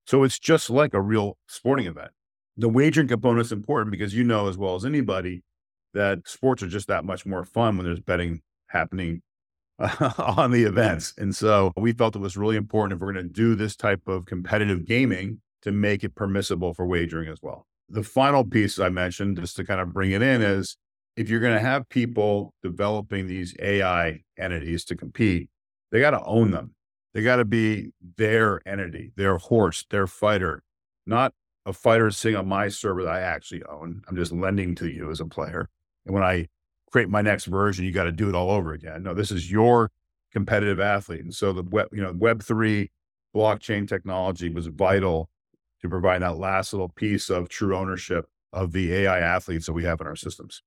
So 0.07 0.23
it's 0.23 0.39
just 0.39 0.71
like 0.71 0.95
a 0.95 1.01
real 1.01 1.37
sporting 1.49 1.87
event. 1.87 2.13
The 2.57 2.69
wagering 2.69 3.09
component 3.09 3.45
is 3.45 3.53
important 3.53 3.91
because 3.91 4.15
you 4.15 4.25
know 4.25 4.49
as 4.49 4.57
well 4.57 4.77
as 4.77 4.85
anybody 4.85 5.43
that 5.93 6.21
sports 6.27 6.63
are 6.63 6.69
just 6.69 6.89
that 6.89 7.05
much 7.05 7.27
more 7.27 7.45
fun 7.45 7.77
when 7.77 7.87
there's 7.87 8.01
betting 8.01 8.41
happening 8.69 9.23
on 10.19 10.53
the 10.53 10.65
events. 10.65 11.13
And 11.19 11.35
so 11.35 11.73
we 11.77 11.93
felt 11.93 12.17
it 12.17 12.21
was 12.21 12.37
really 12.37 12.57
important 12.57 12.97
if 12.97 13.01
we're 13.01 13.13
going 13.13 13.27
to 13.27 13.33
do 13.33 13.55
this 13.55 13.77
type 13.77 14.07
of 14.07 14.25
competitive 14.27 14.87
gaming 14.87 15.41
to 15.63 15.73
make 15.73 16.05
it 16.05 16.15
permissible 16.15 16.73
for 16.73 16.87
wagering 16.87 17.29
as 17.29 17.39
well. 17.43 17.67
The 17.89 18.03
final 18.03 18.45
piece 18.45 18.79
I 18.79 18.89
mentioned, 18.89 19.39
just 19.39 19.57
to 19.57 19.65
kind 19.65 19.81
of 19.81 19.93
bring 19.93 20.11
it 20.11 20.23
in, 20.23 20.43
is 20.43 20.77
if 21.17 21.29
you're 21.29 21.41
going 21.41 21.55
to 21.55 21.61
have 21.61 21.89
people 21.89 22.53
developing 22.63 23.27
these 23.27 23.55
AI 23.61 24.23
entities 24.39 24.85
to 24.87 24.97
compete, 24.97 25.49
they 25.91 26.01
got 26.01 26.11
to 26.11 26.23
own 26.25 26.51
them. 26.51 26.75
They 27.15 27.23
got 27.23 27.37
to 27.37 27.45
be 27.45 27.93
their 28.19 28.61
entity, 28.67 29.13
their 29.17 29.39
horse, 29.39 29.87
their 29.89 30.07
fighter, 30.07 30.63
not 31.07 31.33
a 31.65 31.73
fighter 31.73 32.11
sitting 32.11 32.37
on 32.37 32.47
my 32.47 32.69
server 32.69 33.05
that 33.05 33.13
I 33.13 33.21
actually 33.21 33.63
own. 33.65 34.03
I'm 34.07 34.17
just 34.17 34.33
lending 34.33 34.75
to 34.77 34.89
you 34.89 35.11
as 35.11 35.21
a 35.21 35.27
player. 35.27 35.69
And 36.05 36.15
when 36.15 36.23
I 36.23 36.49
create 36.93 37.09
my 37.09 37.23
next 37.23 37.47
version, 37.47 37.85
you 37.85 37.93
got 37.93 38.05
to 38.05 38.13
do 38.13 38.29
it 38.29 38.35
all 38.35 38.51
over 38.51 38.73
again. 38.73 39.03
No, 39.03 39.15
this 39.15 39.31
is 39.31 39.51
your 39.51 39.91
competitive 40.33 40.79
athlete. 40.79 41.23
And 41.23 41.35
so 41.35 41.53
the 41.53 41.63
web, 41.63 41.89
you 41.93 42.03
know, 42.03 42.13
Web 42.15 42.43
three 42.43 42.91
blockchain 43.35 43.89
technology 43.89 44.51
was 44.51 44.67
vital 44.67 45.31
to 45.87 45.91
provide 45.91 46.23
that 46.23 46.39
last 46.39 46.73
little 46.73 46.89
piece 46.89 47.31
of 47.31 47.49
true 47.49 47.77
ownership 47.77 48.27
of 48.53 48.73
the 48.73 48.93
AI 48.93 49.19
athletes 49.19 49.67
that 49.67 49.73
we 49.73 49.85
have 49.85 50.01
in 50.01 50.07
our 50.07 50.17
systems. 50.17 50.63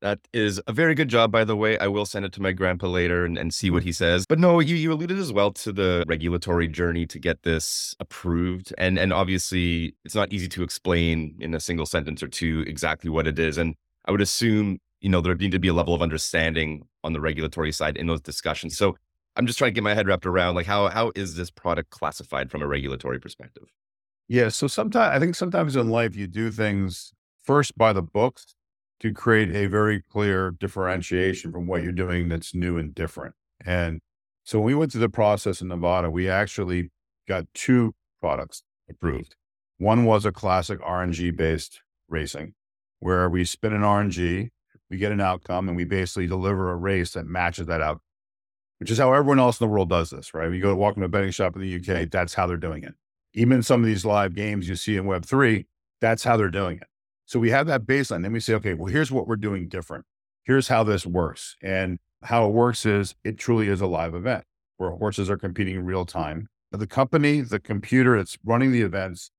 That 0.00 0.20
is 0.32 0.60
a 0.68 0.72
very 0.72 0.94
good 0.94 1.08
job, 1.08 1.32
by 1.32 1.44
the 1.44 1.56
way. 1.56 1.76
I 1.78 1.88
will 1.88 2.06
send 2.06 2.24
it 2.24 2.32
to 2.34 2.42
my 2.42 2.52
grandpa 2.52 2.86
later 2.86 3.24
and, 3.24 3.36
and 3.36 3.52
see 3.52 3.68
what 3.68 3.82
he 3.82 3.90
says. 3.90 4.26
But 4.28 4.38
no, 4.38 4.60
you, 4.60 4.76
you 4.76 4.92
alluded 4.92 5.18
as 5.18 5.32
well 5.32 5.50
to 5.52 5.72
the 5.72 6.04
regulatory 6.06 6.68
journey 6.68 7.04
to 7.06 7.18
get 7.18 7.42
this 7.42 7.96
approved. 7.98 8.72
And 8.78 8.96
and 8.96 9.12
obviously 9.12 9.96
it's 10.04 10.14
not 10.14 10.32
easy 10.32 10.48
to 10.48 10.62
explain 10.62 11.36
in 11.40 11.52
a 11.52 11.60
single 11.60 11.86
sentence 11.86 12.22
or 12.22 12.28
two 12.28 12.64
exactly 12.66 13.10
what 13.10 13.26
it 13.26 13.40
is. 13.40 13.58
And 13.58 13.74
I 14.06 14.12
would 14.12 14.20
assume, 14.20 14.78
you 15.00 15.08
know, 15.08 15.20
there'd 15.20 15.40
need 15.40 15.52
to 15.52 15.58
be 15.58 15.68
a 15.68 15.74
level 15.74 15.94
of 15.94 16.02
understanding 16.02 16.86
on 17.02 17.12
the 17.12 17.20
regulatory 17.20 17.72
side 17.72 17.96
in 17.96 18.06
those 18.06 18.20
discussions. 18.20 18.78
So 18.78 18.96
I'm 19.34 19.46
just 19.46 19.58
trying 19.58 19.72
to 19.72 19.74
get 19.74 19.84
my 19.84 19.94
head 19.94 20.06
wrapped 20.06 20.26
around 20.26 20.54
like 20.54 20.66
how 20.66 20.88
how 20.88 21.10
is 21.16 21.34
this 21.34 21.50
product 21.50 21.90
classified 21.90 22.52
from 22.52 22.62
a 22.62 22.68
regulatory 22.68 23.18
perspective? 23.18 23.64
Yeah. 24.28 24.48
So 24.50 24.66
sometimes 24.66 25.16
I 25.16 25.18
think 25.18 25.34
sometimes 25.34 25.74
in 25.74 25.88
life 25.88 26.14
you 26.14 26.26
do 26.26 26.50
things 26.50 27.12
first 27.42 27.76
by 27.76 27.92
the 27.92 28.02
books 28.02 28.54
to 29.00 29.12
create 29.12 29.54
a 29.54 29.66
very 29.66 30.02
clear 30.02 30.50
differentiation 30.50 31.52
from 31.52 31.66
what 31.66 31.82
you're 31.82 31.92
doing 31.92 32.28
that's 32.28 32.54
new 32.54 32.76
and 32.76 32.94
different. 32.94 33.34
And 33.64 34.00
so 34.44 34.58
when 34.58 34.66
we 34.66 34.74
went 34.74 34.92
through 34.92 35.02
the 35.02 35.08
process 35.08 35.60
in 35.60 35.68
Nevada, 35.68 36.10
we 36.10 36.28
actually 36.28 36.90
got 37.26 37.46
two 37.54 37.94
products 38.20 38.62
approved. 38.88 39.36
One 39.78 40.04
was 40.04 40.24
a 40.24 40.32
classic 40.32 40.80
RNG 40.80 41.36
based 41.36 41.80
racing, 42.08 42.54
where 42.98 43.28
we 43.28 43.44
spin 43.44 43.72
an 43.72 43.82
RNG, 43.82 44.48
we 44.90 44.96
get 44.96 45.12
an 45.12 45.20
outcome, 45.20 45.68
and 45.68 45.76
we 45.76 45.84
basically 45.84 46.26
deliver 46.26 46.70
a 46.70 46.76
race 46.76 47.12
that 47.12 47.26
matches 47.26 47.66
that 47.66 47.80
outcome, 47.80 48.02
which 48.78 48.90
is 48.90 48.98
how 48.98 49.12
everyone 49.12 49.38
else 49.38 49.60
in 49.60 49.66
the 49.66 49.72
world 49.72 49.90
does 49.90 50.10
this, 50.10 50.34
right? 50.34 50.50
We 50.50 50.58
go 50.60 50.70
to 50.70 50.76
walk 50.76 50.96
into 50.96 51.06
a 51.06 51.08
betting 51.08 51.30
shop 51.30 51.54
in 51.54 51.62
the 51.62 51.76
UK, 51.76 52.10
that's 52.10 52.34
how 52.34 52.46
they're 52.46 52.56
doing 52.56 52.82
it. 52.82 52.94
Even 53.34 53.62
some 53.62 53.80
of 53.80 53.86
these 53.86 54.04
live 54.04 54.34
games 54.34 54.68
you 54.68 54.76
see 54.76 54.96
in 54.96 55.04
Web3, 55.04 55.66
that's 56.00 56.24
how 56.24 56.36
they're 56.36 56.48
doing 56.48 56.78
it. 56.78 56.86
So 57.26 57.38
we 57.38 57.50
have 57.50 57.66
that 57.66 57.82
baseline. 57.82 58.22
Then 58.22 58.32
we 58.32 58.40
say, 58.40 58.54
okay, 58.54 58.74
well, 58.74 58.90
here's 58.90 59.10
what 59.10 59.26
we're 59.28 59.36
doing 59.36 59.68
different. 59.68 60.06
Here's 60.44 60.68
how 60.68 60.82
this 60.82 61.04
works. 61.04 61.56
And 61.62 61.98
how 62.22 62.46
it 62.46 62.52
works 62.52 62.86
is 62.86 63.14
it 63.24 63.38
truly 63.38 63.68
is 63.68 63.80
a 63.80 63.86
live 63.86 64.14
event 64.14 64.44
where 64.78 64.90
horses 64.90 65.28
are 65.28 65.36
competing 65.36 65.74
in 65.74 65.84
real 65.84 66.06
time. 66.06 66.48
The 66.72 66.86
company, 66.86 67.40
the 67.42 67.60
computer 67.60 68.16
that's 68.16 68.38
running 68.44 68.72
the 68.72 68.82
events, 68.82 69.30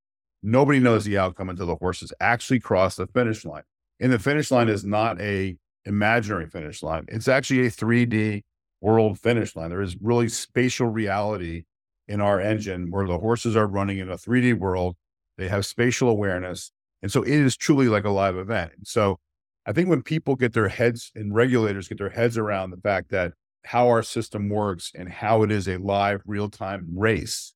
nobody 0.43 0.79
knows 0.79 1.05
the 1.05 1.17
outcome 1.17 1.49
until 1.49 1.67
the 1.67 1.75
horses 1.75 2.13
actually 2.19 2.59
cross 2.59 2.95
the 2.95 3.07
finish 3.07 3.43
line. 3.43 3.63
And 3.99 4.13
the 4.13 4.19
finish 4.19 4.51
line 4.51 4.69
is 4.69 4.85
not 4.85 5.19
a 5.19 5.57
imaginary 5.85 6.47
finish 6.47 6.83
line. 6.83 7.05
It's 7.07 7.27
actually 7.27 7.65
a 7.65 7.71
3D 7.71 8.43
world 8.81 9.19
finish 9.19 9.55
line. 9.55 9.69
There 9.69 9.81
is 9.81 9.97
really 9.99 10.29
spatial 10.29 10.87
reality 10.87 11.63
in 12.09 12.19
our 12.19 12.41
engine 12.41 12.89
where 12.89 13.07
the 13.07 13.19
horses 13.19 13.55
are 13.55 13.67
running 13.67 13.99
in 13.99 14.09
a 14.09 14.17
3D 14.17 14.55
world. 14.55 14.97
They 15.37 15.47
have 15.47 15.65
spatial 15.65 16.09
awareness. 16.09 16.71
And 17.01 17.11
so 17.11 17.21
it 17.21 17.31
is 17.31 17.55
truly 17.55 17.87
like 17.87 18.03
a 18.03 18.09
live 18.09 18.35
event. 18.35 18.71
And 18.75 18.85
so 18.85 19.19
I 19.65 19.71
think 19.71 19.87
when 19.87 20.01
people 20.01 20.35
get 20.35 20.53
their 20.53 20.67
heads 20.67 21.11
and 21.15 21.33
regulators 21.33 21.87
get 21.87 21.99
their 21.99 22.09
heads 22.09 22.37
around 22.37 22.71
the 22.71 22.77
fact 22.77 23.11
that 23.11 23.33
how 23.63 23.87
our 23.87 24.01
system 24.01 24.49
works 24.49 24.91
and 24.95 25.07
how 25.07 25.43
it 25.43 25.51
is 25.51 25.67
a 25.67 25.77
live 25.77 26.21
real 26.25 26.49
time 26.49 26.87
race, 26.95 27.53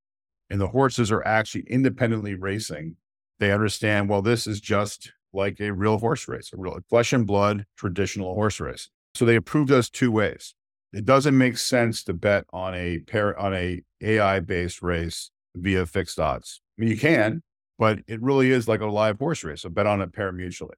and 0.50 0.62
the 0.62 0.68
horses 0.68 1.12
are 1.12 1.26
actually 1.26 1.64
independently 1.68 2.36
racing, 2.36 2.96
they 3.40 3.52
understand, 3.52 4.08
well, 4.08 4.22
this 4.22 4.46
is 4.46 4.62
just 4.62 5.12
like 5.34 5.60
a 5.60 5.74
real 5.74 5.98
horse 5.98 6.28
race, 6.28 6.52
a 6.54 6.58
real 6.58 6.78
flesh 6.90 7.12
and 7.12 7.26
blood 7.26 7.66
traditional 7.76 8.36
horse 8.36 8.60
race. 8.60 8.90
So 9.16 9.26
they 9.26 9.36
approved 9.36 9.72
us 9.72 9.90
two 9.90 10.12
ways. 10.12 10.54
It 10.94 11.06
doesn't 11.06 11.36
make 11.36 11.58
sense 11.58 12.04
to 12.04 12.14
bet 12.14 12.46
on 12.54 12.76
a 12.76 13.00
pair 13.00 13.38
on 13.40 13.56
a 13.56 13.82
AI 14.04 14.40
based 14.40 14.82
race 14.82 15.32
via 15.56 15.86
fixed 15.86 16.20
odds. 16.20 16.62
I 16.78 16.82
mean, 16.82 16.90
you 16.92 16.98
can, 16.98 17.42
but 17.78 18.00
it 18.08 18.22
really 18.22 18.52
is 18.52 18.68
like 18.68 18.82
a 18.82 18.88
live 18.88 19.20
horse 19.20 19.44
race. 19.44 19.62
So 19.62 19.70
bet 19.70 19.88
on 19.88 20.02
it 20.02 20.14
pari-mutually. 20.14 20.76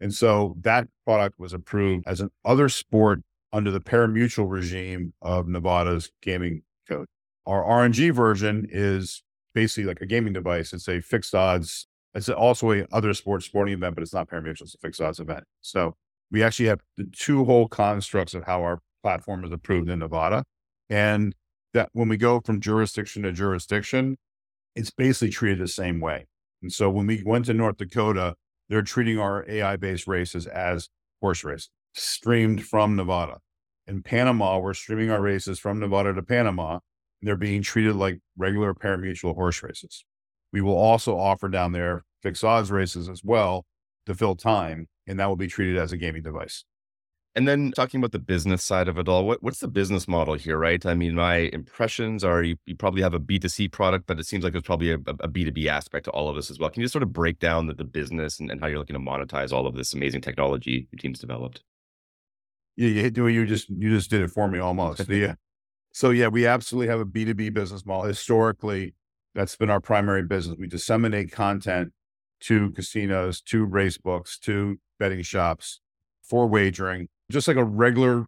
And 0.00 0.12
so 0.12 0.56
that 0.60 0.88
product 1.04 1.38
was 1.38 1.52
approved 1.52 2.06
as 2.06 2.20
an 2.20 2.30
other 2.44 2.68
sport 2.68 3.20
under 3.52 3.70
the 3.70 3.80
pari-mutuel 3.80 4.50
regime 4.50 5.12
of 5.22 5.48
Nevada's 5.48 6.10
gaming 6.22 6.62
code. 6.88 7.06
Our 7.46 7.62
RNG 7.62 8.12
version 8.12 8.66
is 8.70 9.22
basically 9.54 9.84
like 9.84 10.00
a 10.00 10.06
gaming 10.06 10.32
device. 10.32 10.72
It's 10.72 10.88
a 10.88 11.00
fixed 11.00 11.34
odds. 11.34 11.86
It's 12.14 12.28
also 12.28 12.72
a 12.72 12.86
other 12.92 13.14
sports 13.14 13.46
sporting 13.46 13.74
event, 13.74 13.94
but 13.94 14.02
it's 14.02 14.12
not 14.12 14.28
pari-mutuel. 14.28 14.62
It's 14.62 14.74
a 14.74 14.78
fixed 14.78 15.00
odds 15.00 15.20
event. 15.20 15.44
So 15.62 15.96
we 16.30 16.42
actually 16.42 16.68
have 16.68 16.80
the 16.96 17.06
two 17.12 17.44
whole 17.44 17.68
constructs 17.68 18.34
of 18.34 18.44
how 18.44 18.62
our 18.62 18.80
platform 19.02 19.44
is 19.44 19.52
approved 19.52 19.88
in 19.88 20.00
Nevada. 20.00 20.44
And 20.90 21.34
that 21.76 21.90
when 21.92 22.08
we 22.08 22.16
go 22.16 22.40
from 22.40 22.60
jurisdiction 22.60 23.22
to 23.22 23.32
jurisdiction, 23.32 24.16
it's 24.74 24.90
basically 24.90 25.30
treated 25.30 25.58
the 25.58 25.68
same 25.68 26.00
way. 26.00 26.26
And 26.62 26.72
so 26.72 26.88
when 26.88 27.06
we 27.06 27.22
went 27.24 27.44
to 27.46 27.54
North 27.54 27.76
Dakota, 27.76 28.34
they're 28.68 28.82
treating 28.82 29.18
our 29.18 29.44
AI 29.48 29.76
based 29.76 30.06
races 30.06 30.46
as 30.46 30.88
horse 31.20 31.44
races 31.44 31.68
streamed 31.94 32.64
from 32.64 32.96
Nevada. 32.96 33.38
In 33.86 34.02
Panama, 34.02 34.58
we're 34.58 34.74
streaming 34.74 35.10
our 35.10 35.20
races 35.20 35.58
from 35.58 35.78
Nevada 35.78 36.12
to 36.14 36.22
Panama. 36.22 36.80
They're 37.22 37.36
being 37.36 37.62
treated 37.62 37.94
like 37.94 38.20
regular 38.36 38.74
pari-mutuel 38.74 39.34
horse 39.34 39.62
races. 39.62 40.04
We 40.52 40.60
will 40.60 40.76
also 40.76 41.18
offer 41.18 41.48
down 41.48 41.72
there 41.72 42.04
fixed 42.22 42.44
odds 42.44 42.70
races 42.70 43.08
as 43.08 43.22
well 43.22 43.64
to 44.06 44.14
fill 44.14 44.34
time, 44.34 44.88
and 45.06 45.20
that 45.20 45.26
will 45.26 45.36
be 45.36 45.46
treated 45.46 45.78
as 45.78 45.92
a 45.92 45.96
gaming 45.96 46.22
device. 46.22 46.64
And 47.36 47.46
then 47.46 47.70
talking 47.72 48.00
about 48.00 48.12
the 48.12 48.18
business 48.18 48.64
side 48.64 48.88
of 48.88 48.96
it 48.96 49.08
all, 49.08 49.26
what, 49.26 49.42
what's 49.42 49.60
the 49.60 49.68
business 49.68 50.08
model 50.08 50.34
here, 50.34 50.56
right? 50.58 50.84
I 50.86 50.94
mean, 50.94 51.14
my 51.14 51.50
impressions 51.52 52.24
are 52.24 52.42
you, 52.42 52.56
you 52.64 52.74
probably 52.74 53.02
have 53.02 53.12
a 53.12 53.20
B2C 53.20 53.70
product, 53.70 54.06
but 54.06 54.18
it 54.18 54.24
seems 54.26 54.42
like 54.42 54.54
there's 54.54 54.62
probably 54.62 54.90
a 54.90 54.94
a 54.94 55.28
B2B 55.28 55.66
aspect 55.66 56.06
to 56.06 56.10
all 56.12 56.30
of 56.30 56.36
this 56.36 56.50
as 56.50 56.58
well. 56.58 56.70
Can 56.70 56.80
you 56.80 56.86
just 56.86 56.94
sort 56.94 57.02
of 57.02 57.12
break 57.12 57.38
down 57.38 57.66
the, 57.66 57.74
the 57.74 57.84
business 57.84 58.40
and, 58.40 58.50
and 58.50 58.58
how 58.58 58.68
you're 58.68 58.78
looking 58.78 58.94
to 58.94 59.00
monetize 59.00 59.52
all 59.52 59.66
of 59.66 59.74
this 59.76 59.92
amazing 59.92 60.22
technology 60.22 60.88
your 60.90 60.98
team's 60.98 61.18
developed? 61.18 61.62
Yeah, 62.74 62.88
you 62.88 63.10
do 63.10 63.28
you 63.28 63.44
just 63.44 63.68
you 63.68 63.90
just 63.90 64.08
did 64.08 64.22
it 64.22 64.30
for 64.30 64.48
me 64.48 64.58
almost. 64.58 65.06
yeah. 65.08 65.34
So 65.92 66.10
yeah, 66.10 66.28
we 66.28 66.46
absolutely 66.46 66.88
have 66.88 67.00
a 67.00 67.06
B2B 67.06 67.52
business 67.52 67.84
model. 67.84 68.04
Historically, 68.04 68.94
that's 69.34 69.56
been 69.56 69.68
our 69.68 69.80
primary 69.80 70.22
business. 70.22 70.56
We 70.58 70.68
disseminate 70.68 71.32
content 71.32 71.92
to 72.40 72.70
casinos, 72.70 73.42
to 73.42 73.64
race 73.66 73.98
books, 73.98 74.38
to 74.40 74.78
betting 74.98 75.22
shops 75.22 75.80
for 76.22 76.46
wagering 76.46 77.08
just 77.30 77.48
like 77.48 77.56
a 77.56 77.64
regular 77.64 78.26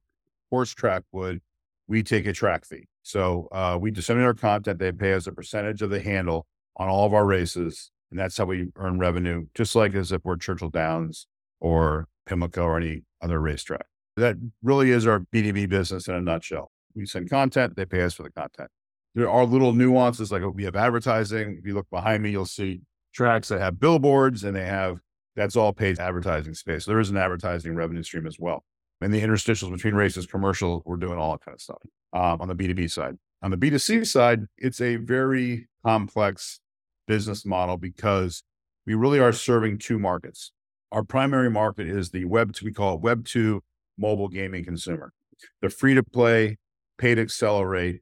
horse 0.50 0.74
track 0.74 1.02
would, 1.12 1.40
we 1.86 2.02
take 2.02 2.26
a 2.26 2.32
track 2.32 2.64
fee. 2.64 2.88
So 3.02 3.48
uh, 3.52 3.78
we 3.80 3.90
disseminate 3.90 4.26
our 4.26 4.34
content. 4.34 4.78
They 4.78 4.92
pay 4.92 5.14
us 5.14 5.26
a 5.26 5.32
percentage 5.32 5.82
of 5.82 5.90
the 5.90 6.00
handle 6.00 6.46
on 6.76 6.88
all 6.88 7.06
of 7.06 7.14
our 7.14 7.26
races. 7.26 7.90
And 8.10 8.18
that's 8.18 8.36
how 8.36 8.44
we 8.44 8.68
earn 8.76 8.98
revenue, 8.98 9.46
just 9.54 9.74
like 9.74 9.94
as 9.94 10.12
if 10.12 10.24
we're 10.24 10.36
Churchill 10.36 10.70
Downs 10.70 11.26
or 11.60 12.08
Pimlico 12.26 12.64
or 12.64 12.76
any 12.78 13.02
other 13.22 13.40
racetrack. 13.40 13.86
That 14.16 14.36
really 14.62 14.90
is 14.90 15.06
our 15.06 15.20
B2B 15.20 15.68
business 15.68 16.08
in 16.08 16.14
a 16.14 16.20
nutshell. 16.20 16.70
We 16.94 17.06
send 17.06 17.30
content, 17.30 17.76
they 17.76 17.84
pay 17.84 18.02
us 18.02 18.14
for 18.14 18.24
the 18.24 18.30
content. 18.30 18.70
There 19.14 19.30
are 19.30 19.44
little 19.44 19.72
nuances 19.72 20.30
like 20.30 20.42
we 20.54 20.64
have 20.64 20.76
advertising. 20.76 21.56
If 21.58 21.66
you 21.66 21.74
look 21.74 21.88
behind 21.90 22.22
me, 22.22 22.30
you'll 22.30 22.46
see 22.46 22.80
tracks 23.14 23.48
that 23.48 23.60
have 23.60 23.80
billboards 23.80 24.44
and 24.44 24.54
they 24.54 24.64
have 24.64 24.98
that's 25.34 25.56
all 25.56 25.72
paid 25.72 25.98
advertising 26.00 26.54
space. 26.54 26.84
So 26.84 26.90
there 26.90 27.00
is 27.00 27.10
an 27.10 27.16
advertising 27.16 27.74
revenue 27.74 28.02
stream 28.02 28.26
as 28.26 28.38
well 28.38 28.64
and 29.00 29.12
the 29.12 29.20
interstitials 29.20 29.72
between 29.72 29.94
races, 29.94 30.26
commercial, 30.26 30.82
we're 30.84 30.96
doing 30.96 31.18
all 31.18 31.32
that 31.32 31.44
kind 31.44 31.54
of 31.54 31.60
stuff 31.60 31.78
um, 32.12 32.40
on 32.40 32.48
the 32.48 32.54
B2B 32.54 32.90
side. 32.90 33.16
On 33.42 33.50
the 33.50 33.56
B2C 33.56 34.06
side, 34.06 34.46
it's 34.56 34.80
a 34.80 34.96
very 34.96 35.68
complex 35.84 36.60
business 37.06 37.46
model 37.46 37.76
because 37.76 38.42
we 38.86 38.94
really 38.94 39.20
are 39.20 39.32
serving 39.32 39.78
two 39.78 39.98
markets. 39.98 40.52
Our 40.90 41.04
primary 41.04 41.50
market 41.50 41.86
is 41.86 42.10
the 42.10 42.24
web, 42.24 42.54
we 42.62 42.72
call 42.72 42.94
it 42.96 43.00
web 43.00 43.24
two 43.24 43.62
mobile 43.96 44.28
gaming 44.28 44.64
consumer, 44.64 45.12
the 45.60 45.70
free 45.70 45.94
to 45.94 46.02
play, 46.02 46.56
pay 46.96 47.14
to 47.14 47.20
accelerate, 47.20 48.00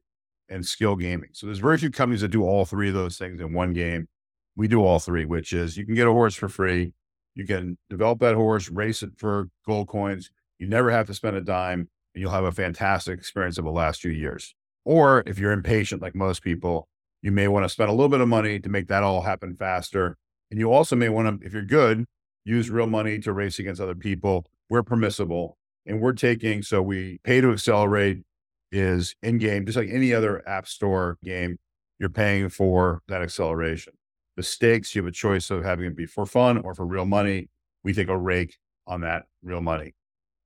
and 0.49 0.65
skill 0.65 0.95
gaming. 0.95 1.29
So 1.33 1.45
there's 1.45 1.59
very 1.59 1.77
few 1.77 1.91
companies 1.91 2.21
that 2.21 2.29
do 2.29 2.43
all 2.43 2.65
three 2.65 2.87
of 2.87 2.93
those 2.93 3.17
things 3.17 3.41
in 3.41 3.53
one 3.53 3.73
game. 3.73 4.07
We 4.55 4.67
do 4.67 4.83
all 4.83 4.99
three, 4.99 5.25
which 5.25 5.53
is 5.53 5.77
you 5.77 5.85
can 5.85 5.95
get 5.95 6.07
a 6.07 6.11
horse 6.11 6.35
for 6.35 6.49
free. 6.49 6.93
You 7.35 7.45
can 7.45 7.77
develop 7.89 8.19
that 8.19 8.35
horse, 8.35 8.69
race 8.69 9.03
it 9.03 9.11
for 9.17 9.49
gold 9.65 9.87
coins. 9.87 10.31
You 10.59 10.67
never 10.67 10.91
have 10.91 11.07
to 11.07 11.13
spend 11.13 11.35
a 11.35 11.41
dime 11.41 11.89
and 12.13 12.21
you'll 12.21 12.31
have 12.31 12.43
a 12.43 12.51
fantastic 12.51 13.19
experience 13.19 13.57
of 13.57 13.65
the 13.65 13.71
last 13.71 14.01
few 14.01 14.11
years. 14.11 14.55
Or 14.85 15.23
if 15.25 15.37
you're 15.37 15.51
impatient, 15.51 16.01
like 16.01 16.15
most 16.15 16.41
people, 16.41 16.87
you 17.21 17.31
may 17.31 17.47
want 17.47 17.65
to 17.65 17.69
spend 17.69 17.89
a 17.89 17.93
little 17.93 18.09
bit 18.09 18.21
of 18.21 18.27
money 18.27 18.59
to 18.59 18.69
make 18.69 18.87
that 18.87 19.03
all 19.03 19.21
happen 19.21 19.55
faster. 19.55 20.17
And 20.49 20.59
you 20.59 20.71
also 20.71 20.95
may 20.95 21.09
want 21.09 21.41
to, 21.41 21.45
if 21.45 21.53
you're 21.53 21.63
good, 21.63 22.05
use 22.45 22.69
real 22.69 22.87
money 22.87 23.19
to 23.19 23.33
race 23.33 23.59
against 23.59 23.81
other 23.81 23.95
people. 23.95 24.45
We're 24.69 24.83
permissible 24.83 25.57
and 25.85 26.01
we're 26.01 26.13
taking, 26.13 26.61
so 26.63 26.81
we 26.81 27.19
pay 27.23 27.41
to 27.41 27.51
accelerate 27.51 28.23
is 28.71 29.15
in 29.21 29.37
game, 29.37 29.65
just 29.65 29.77
like 29.77 29.89
any 29.89 30.13
other 30.13 30.47
app 30.47 30.67
store 30.67 31.17
game, 31.23 31.57
you're 31.99 32.09
paying 32.09 32.49
for 32.49 33.01
that 33.07 33.21
acceleration. 33.21 33.93
The 34.35 34.43
stakes, 34.43 34.93
you 34.93 35.01
have 35.01 35.09
a 35.09 35.11
choice 35.11 35.49
of 35.49 35.63
having 35.63 35.85
it 35.85 35.95
be 35.95 36.05
for 36.05 36.25
fun 36.25 36.59
or 36.59 36.75
for 36.75 36.85
real 36.85 37.05
money. 37.05 37.49
We 37.83 37.93
take 37.93 38.09
a 38.09 38.17
rake 38.17 38.57
on 38.85 39.01
that 39.01 39.25
real 39.41 39.61
money. 39.61 39.95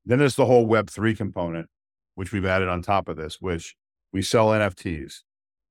Then 0.05 0.19
there's 0.19 0.35
the 0.35 0.45
whole 0.45 0.67
Web3 0.67 1.15
component, 1.15 1.67
which 2.15 2.31
we've 2.31 2.45
added 2.45 2.67
on 2.67 2.81
top 2.81 3.07
of 3.07 3.17
this, 3.17 3.39
which 3.39 3.75
we 4.11 4.21
sell 4.21 4.47
NFTs, 4.47 5.21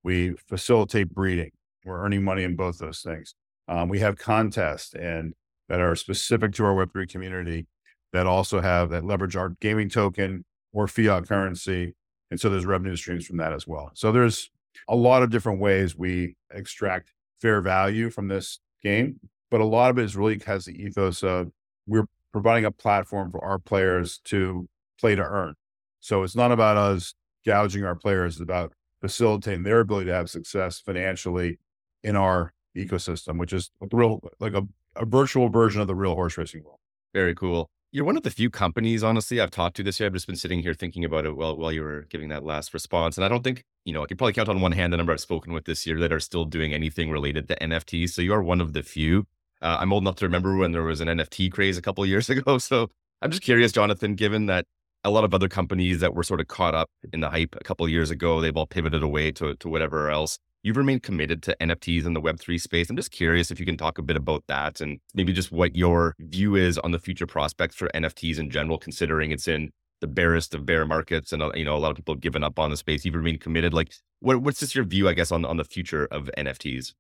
we 0.03 0.35
facilitate 0.49 1.11
breeding. 1.11 1.51
We're 1.85 2.03
earning 2.05 2.23
money 2.23 2.43
in 2.43 2.57
both 2.57 2.79
those 2.79 3.01
things. 3.01 3.35
Um, 3.69 3.89
we 3.89 4.01
have 4.01 4.17
contests 4.17 4.95
and 4.95 5.35
that 5.69 5.81
are 5.81 5.95
specific 5.95 6.53
to 6.55 6.65
our 6.65 6.75
Web3 6.75 7.09
community 7.09 7.67
that 8.13 8.27
also 8.27 8.61
have 8.61 8.91
that 8.91 9.05
leverage 9.05 9.37
our 9.37 9.51
gaming 9.61 9.89
token 9.89 10.45
or 10.73 10.89
fiat 10.89 11.29
currency. 11.29 11.95
And 12.31 12.41
so 12.41 12.49
there's 12.49 12.67
revenue 12.67 12.97
streams 12.97 13.27
from 13.27 13.37
that 13.39 13.53
as 13.53 13.67
well. 13.67 13.91
So 13.95 14.11
there's 14.11 14.51
a 14.89 14.97
lot 14.97 15.23
of 15.23 15.31
different 15.31 15.61
ways 15.61 15.97
we 15.97 16.37
extract 16.53 17.13
fair 17.41 17.61
value 17.61 18.11
from 18.11 18.29
this 18.29 18.59
game, 18.83 19.21
but 19.51 19.61
a 19.61 19.65
lot 19.65 19.91
of 19.91 19.99
it 19.99 20.05
is 20.05 20.17
really 20.17 20.41
has 20.47 20.65
the 20.65 20.73
ethos 20.73 21.23
of 21.23 21.51
we're 21.87 22.07
providing 22.33 22.65
a 22.65 22.71
platform 22.71 23.31
for 23.31 23.45
our 23.45 23.59
players 23.59 24.19
to 24.25 24.69
play 24.99 25.15
to 25.15 25.23
earn. 25.23 25.55
So 26.01 26.23
it's 26.23 26.37
not 26.37 26.53
about 26.53 26.77
us 26.77 27.15
gouging 27.45 27.85
our 27.85 27.95
players, 27.95 28.35
it's 28.35 28.43
about 28.43 28.73
facilitating 29.01 29.63
their 29.63 29.81
ability 29.81 30.07
to 30.07 30.15
have 30.15 30.31
success 30.31 30.79
financially 30.81 31.59
in 32.03 32.17
our 32.17 32.53
ecosystem, 32.77 33.39
which 33.39 33.53
is 33.53 33.71
a 33.81 33.87
real 33.93 34.21
like 34.39 34.55
a, 34.55 34.63
a 34.97 35.05
virtual 35.05 35.49
version 35.49 35.81
of 35.81 35.87
the 35.87 35.95
real 35.95 36.15
horse 36.15 36.37
racing 36.37 36.63
world. 36.65 36.79
Very 37.13 37.35
cool. 37.35 37.69
You're 37.93 38.05
one 38.05 38.17
of 38.17 38.23
the 38.23 38.31
few 38.31 38.51
companies, 38.51 39.03
honestly, 39.03 39.41
I've 39.41 39.51
talked 39.51 39.75
to 39.77 39.83
this 39.83 39.99
year. 39.99 40.07
I've 40.07 40.13
just 40.13 40.29
been 40.29 40.37
sitting 40.37 40.61
here 40.61 40.75
thinking 40.75 41.05
about 41.05 41.27
it 41.27 41.37
while 41.37 41.57
while 41.57 41.73
you 41.73 41.83
were 41.83 42.07
giving 42.09 42.29
that 42.29 42.45
last 42.45 42.73
response. 42.73 43.19
And 43.19 43.25
I 43.25 43.29
don't 43.29 43.43
think, 43.43 43.65
you 43.85 43.93
know, 43.93 44.05
I 44.05 44.07
could 44.07 44.17
probably 44.17 44.33
count 44.33 44.49
on 44.49 44.61
one 44.61 44.73
hand 44.73 44.93
the 44.93 44.97
number 44.97 45.13
I've 45.13 45.21
spoken 45.21 45.53
with 45.53 45.65
this 45.65 45.87
year 45.87 45.99
that 45.99 46.13
are 46.13 46.21
still 46.21 46.45
doing 46.45 46.73
anything 46.73 47.11
related 47.11 47.49
to 47.49 47.57
NFTs. 47.57 48.11
So 48.11 48.23
you 48.23 48.33
are 48.33 48.43
one 48.43 48.61
of 48.61 48.75
the 48.75 48.83
few. 48.83 49.27
Uh, 49.63 49.79
I'm 49.81 49.93
old 49.93 50.03
enough 50.03 50.17
to 50.17 50.25
remember 50.25 50.57
when 50.57 50.73
there 50.73 50.83
was 50.83 51.01
an 51.01 51.09
NFT 51.09 51.53
craze 51.53 51.77
a 51.79 51.83
couple 51.83 52.05
years 52.07 52.31
ago. 52.31 52.59
So 52.59 52.89
I'm 53.23 53.31
just 53.31 53.43
curious, 53.43 53.73
Jonathan, 53.73 54.15
given 54.15 54.47
that 54.47 54.67
a 55.05 55.11
lot 55.11 55.25
of 55.25 55.33
other 55.33 55.49
companies 55.49 56.01
that 56.01 56.15
were 56.15 56.23
sort 56.23 56.41
of 56.41 56.49
caught 56.49 56.75
up 56.75 56.91
in 57.13 57.21
the 57.21 57.31
hype 57.31 57.57
a 57.59 57.65
couple 57.65 57.89
years 57.89 58.11
ago, 58.11 58.41
they've 58.41 58.57
all 58.57 58.67
pivoted 58.67 59.03
away 59.03 59.33
to, 59.33 59.55
to 59.57 59.69
whatever 59.69 60.11
else. 60.11 60.39
You've 60.63 60.77
remained 60.77 61.03
committed 61.03 61.43
to 61.45 61.57
NFTs 61.59 62.05
in 62.05 62.13
the 62.13 62.21
Web3 62.21 62.61
space. 62.61 62.91
I'm 62.91 62.97
just 62.97 63.11
curious 63.11 63.51
if 63.51 63.59
you 63.59 63.65
can 63.65 63.79
talk 63.79 63.97
a 63.97 64.03
bit 64.03 64.17
about 64.17 64.45
that 64.49 64.83
and 64.83 65.01
maybe 65.15 65.33
just 65.33 65.51
what 65.51 65.75
your 65.75 66.15
view 66.19 66.55
is 66.55 66.77
on 66.79 66.91
the 66.91 66.99
future 66.99 67.27
prospects 67.27 67.77
for 67.77 67.89
NFTs 67.95 68.39
in 68.39 68.51
general, 68.51 68.77
considering 68.77 69.31
it's 69.31 69.49
in 69.49 69.71
the 70.03 70.07
barest 70.07 70.55
of 70.55 70.67
bear 70.67 70.85
markets 70.85 71.33
and 71.33 71.43
uh, 71.43 71.51
you 71.55 71.65
know 71.65 71.77
a 71.77 71.79
lot 71.79 71.91
of 71.91 71.97
people 71.97 72.15
have 72.15 72.21
given 72.21 72.45
up 72.45 72.59
on 72.59 72.71
the 72.71 72.77
space. 72.77 73.05
You've 73.05 73.15
remained 73.15 73.41
committed. 73.41 73.73
Like, 73.73 73.93
what, 74.21 74.43
what's 74.43 74.61
just 74.61 74.75
your 74.75 74.85
view, 74.85 75.09
I 75.09 75.15
guess, 75.15 75.33
on 75.33 75.45
on 75.45 75.57
the 75.57 75.65
future 75.65 76.07
of 76.11 76.31
NFTs? 76.37 76.93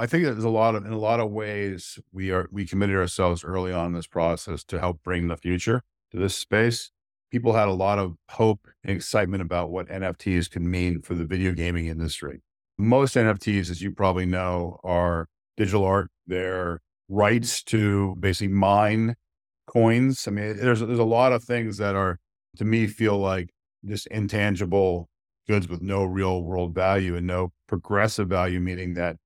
I 0.00 0.06
think 0.06 0.24
there's 0.24 0.44
a 0.44 0.48
lot 0.48 0.74
of 0.74 0.86
in 0.86 0.92
a 0.92 0.98
lot 0.98 1.20
of 1.20 1.30
ways 1.30 1.98
we 2.12 2.30
are 2.30 2.48
we 2.50 2.66
committed 2.66 2.96
ourselves 2.96 3.44
early 3.44 3.72
on 3.72 3.86
in 3.86 3.92
this 3.92 4.06
process 4.06 4.64
to 4.64 4.78
help 4.78 5.02
bring 5.02 5.28
the 5.28 5.36
future 5.36 5.82
to 6.10 6.18
this 6.18 6.34
space 6.34 6.90
people 7.30 7.52
had 7.52 7.68
a 7.68 7.72
lot 7.72 7.98
of 7.98 8.16
hope 8.30 8.66
and 8.84 8.96
excitement 8.96 9.42
about 9.42 9.70
what 9.70 9.88
NFTs 9.88 10.50
can 10.50 10.68
mean 10.70 11.00
for 11.00 11.14
the 11.14 11.24
video 11.24 11.52
gaming 11.52 11.86
industry. 11.86 12.42
Most 12.78 13.14
NFTs, 13.14 13.70
as 13.70 13.82
you 13.82 13.92
probably 13.92 14.26
know, 14.26 14.78
are 14.82 15.28
digital 15.56 15.84
art. 15.84 16.10
They're 16.26 16.80
rights 17.08 17.62
to 17.64 18.16
basically 18.18 18.54
mine 18.54 19.16
coins. 19.66 20.26
I 20.26 20.30
mean, 20.30 20.56
there's 20.56 20.80
there's 20.80 20.98
a 20.98 21.04
lot 21.04 21.32
of 21.32 21.44
things 21.44 21.76
that 21.78 21.94
are 21.94 22.18
to 22.56 22.64
me 22.64 22.86
feel 22.86 23.18
like 23.18 23.50
just 23.84 24.06
intangible 24.08 25.08
goods 25.46 25.68
with 25.68 25.82
no 25.82 26.04
real 26.04 26.42
world 26.42 26.74
value 26.74 27.16
and 27.16 27.26
no 27.26 27.52
progressive 27.66 28.28
value, 28.28 28.60
meaning 28.60 28.94
that 28.94 29.16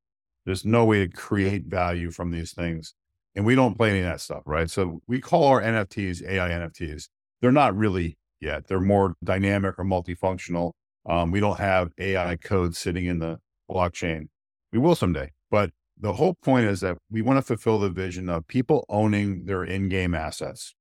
there's 0.45 0.65
no 0.65 0.85
way 0.85 1.07
to 1.07 1.09
create 1.09 1.65
value 1.67 2.11
from 2.11 2.31
these 2.31 2.53
things. 2.53 2.95
And 3.35 3.45
we 3.45 3.55
don't 3.55 3.77
play 3.77 3.91
any 3.91 4.01
of 4.01 4.05
that 4.05 4.21
stuff, 4.21 4.43
right? 4.47 4.71
So 4.71 5.01
we 5.07 5.21
call 5.21 5.45
our 5.45 5.61
NFTs 5.61 6.23
AI 6.27 6.49
NFTs. 6.51 7.09
They're 7.41 7.53
not 7.53 7.77
really 7.77 8.17
yet. 8.41 8.69
They're 8.69 8.81
more 8.81 9.15
dynamic 9.25 9.75
or 9.79 9.85
multifunctional. 9.85 10.73
Um, 11.07 11.31
we 11.31 11.41
don't 11.41 11.59
have 11.59 11.91
AI 11.99 12.37
code 12.37 12.77
sitting 12.77 13.07
in 13.07 13.19
the 13.19 13.39
blockchain. 13.71 14.29
We 14.73 14.79
will 14.79 14.95
someday. 14.95 15.33
But 15.51 15.71
the 15.99 16.15
whole 16.15 16.35
point 16.35 16.67
is 16.67 16.81
that 16.81 16.99
we 17.11 17.23
want 17.23 17.39
to 17.39 17.43
fulfill 17.43 17.79
the 17.79 17.91
vision 17.91 18.29
of 18.29 18.47
people 18.47 18.85
owning 18.89 19.47
their 19.47 19.65
in 19.65 19.89
game 19.89 20.15
assets, 20.15 20.75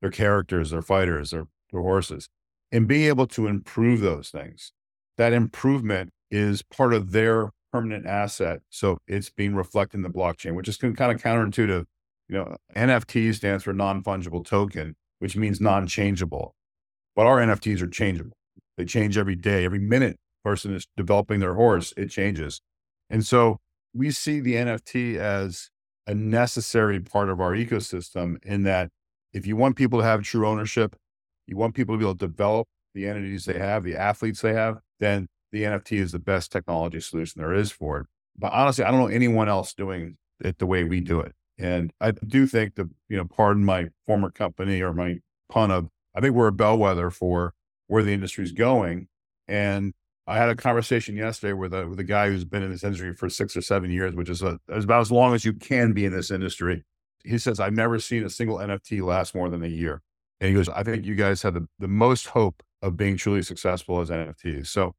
their 0.00 0.10
characters, 0.10 0.70
their 0.70 0.82
fighters, 0.82 1.30
their, 1.30 1.46
their 1.72 1.82
horses, 1.82 2.28
and 2.72 2.86
being 2.86 3.06
able 3.06 3.26
to 3.28 3.46
improve 3.46 4.00
those 4.00 4.30
things. 4.30 4.72
That 5.16 5.32
improvement 5.32 6.10
is 6.30 6.62
part 6.62 6.94
of 6.94 7.12
their 7.12 7.50
permanent 7.72 8.06
asset. 8.06 8.60
So 8.70 8.98
it's 9.06 9.30
being 9.30 9.54
reflected 9.54 9.98
in 9.98 10.02
the 10.02 10.10
blockchain, 10.10 10.54
which 10.54 10.68
is 10.68 10.76
kind 10.76 11.00
of 11.00 11.22
counterintuitive. 11.22 11.84
You 12.28 12.36
know, 12.36 12.56
NFT 12.76 13.34
stands 13.34 13.64
for 13.64 13.72
non 13.72 14.02
fungible 14.02 14.44
token 14.44 14.94
which 15.20 15.36
means 15.36 15.60
non 15.60 15.86
changeable. 15.86 16.56
But 17.14 17.26
our 17.26 17.38
NFTs 17.38 17.80
are 17.82 17.86
changeable. 17.86 18.32
They 18.76 18.84
change 18.84 19.16
every 19.16 19.36
day, 19.36 19.64
every 19.64 19.78
minute 19.78 20.16
person 20.42 20.74
is 20.74 20.86
developing 20.96 21.38
their 21.38 21.54
horse, 21.54 21.94
it 21.96 22.06
changes. 22.06 22.60
And 23.08 23.24
so 23.24 23.58
we 23.94 24.10
see 24.10 24.40
the 24.40 24.54
NFT 24.54 25.16
as 25.16 25.70
a 26.06 26.14
necessary 26.14 26.98
part 26.98 27.28
of 27.28 27.40
our 27.40 27.52
ecosystem 27.52 28.42
in 28.44 28.62
that 28.62 28.88
if 29.32 29.46
you 29.46 29.54
want 29.54 29.76
people 29.76 29.98
to 30.00 30.04
have 30.04 30.22
true 30.22 30.46
ownership, 30.46 30.96
you 31.46 31.56
want 31.56 31.74
people 31.74 31.94
to 31.94 31.98
be 31.98 32.04
able 32.04 32.14
to 32.14 32.26
develop 32.26 32.66
the 32.94 33.06
entities 33.06 33.44
they 33.44 33.58
have, 33.58 33.84
the 33.84 33.96
athletes 33.96 34.40
they 34.40 34.54
have, 34.54 34.78
then 34.98 35.26
the 35.52 35.64
NFT 35.64 35.98
is 35.98 36.12
the 36.12 36.18
best 36.18 36.52
technology 36.52 37.00
solution 37.00 37.40
there 37.40 37.54
is 37.54 37.70
for 37.70 37.98
it. 38.00 38.06
But 38.38 38.52
honestly, 38.52 38.84
I 38.84 38.90
don't 38.90 39.00
know 39.00 39.06
anyone 39.06 39.48
else 39.48 39.74
doing 39.74 40.16
it 40.40 40.58
the 40.58 40.66
way 40.66 40.84
we 40.84 41.00
do 41.00 41.20
it. 41.20 41.32
And 41.58 41.92
I 42.00 42.12
do 42.12 42.46
think 42.46 42.76
the, 42.76 42.88
you 43.08 43.16
know, 43.16 43.26
pardon 43.26 43.64
my 43.64 43.88
former 44.06 44.30
company 44.30 44.80
or 44.80 44.94
my 44.94 45.18
pun 45.50 45.70
of, 45.70 45.88
I 46.14 46.20
think 46.20 46.34
we're 46.34 46.46
a 46.46 46.52
bellwether 46.52 47.10
for 47.10 47.52
where 47.86 48.02
the 48.02 48.12
industry 48.12 48.44
is 48.44 48.52
going. 48.52 49.08
And 49.46 49.92
I 50.26 50.38
had 50.38 50.48
a 50.48 50.54
conversation 50.54 51.16
yesterday 51.16 51.52
with 51.52 51.74
a, 51.74 51.86
with 51.86 52.00
a 52.00 52.04
guy 52.04 52.28
who's 52.28 52.44
been 52.44 52.62
in 52.62 52.70
this 52.70 52.84
industry 52.84 53.14
for 53.14 53.28
six 53.28 53.56
or 53.56 53.62
seven 53.62 53.90
years, 53.90 54.14
which 54.14 54.30
is, 54.30 54.42
a, 54.42 54.58
about 54.68 55.00
as 55.00 55.12
long 55.12 55.34
as 55.34 55.44
you 55.44 55.52
can 55.52 55.92
be 55.92 56.04
in 56.04 56.12
this 56.12 56.30
industry. 56.30 56.84
He 57.24 57.36
says, 57.36 57.60
I've 57.60 57.74
never 57.74 57.98
seen 57.98 58.24
a 58.24 58.30
single 58.30 58.56
NFT 58.56 59.02
last 59.02 59.34
more 59.34 59.50
than 59.50 59.62
a 59.62 59.68
year. 59.68 60.00
And 60.40 60.48
he 60.48 60.54
goes, 60.54 60.68
I 60.70 60.82
think 60.82 61.04
you 61.04 61.14
guys 61.14 61.42
have 61.42 61.54
the, 61.54 61.68
the 61.78 61.88
most 61.88 62.28
hope 62.28 62.62
of 62.80 62.96
being 62.96 63.16
truly 63.16 63.42
successful 63.42 64.00
as 64.00 64.08
NFTs. 64.08 64.68
So 64.68 64.94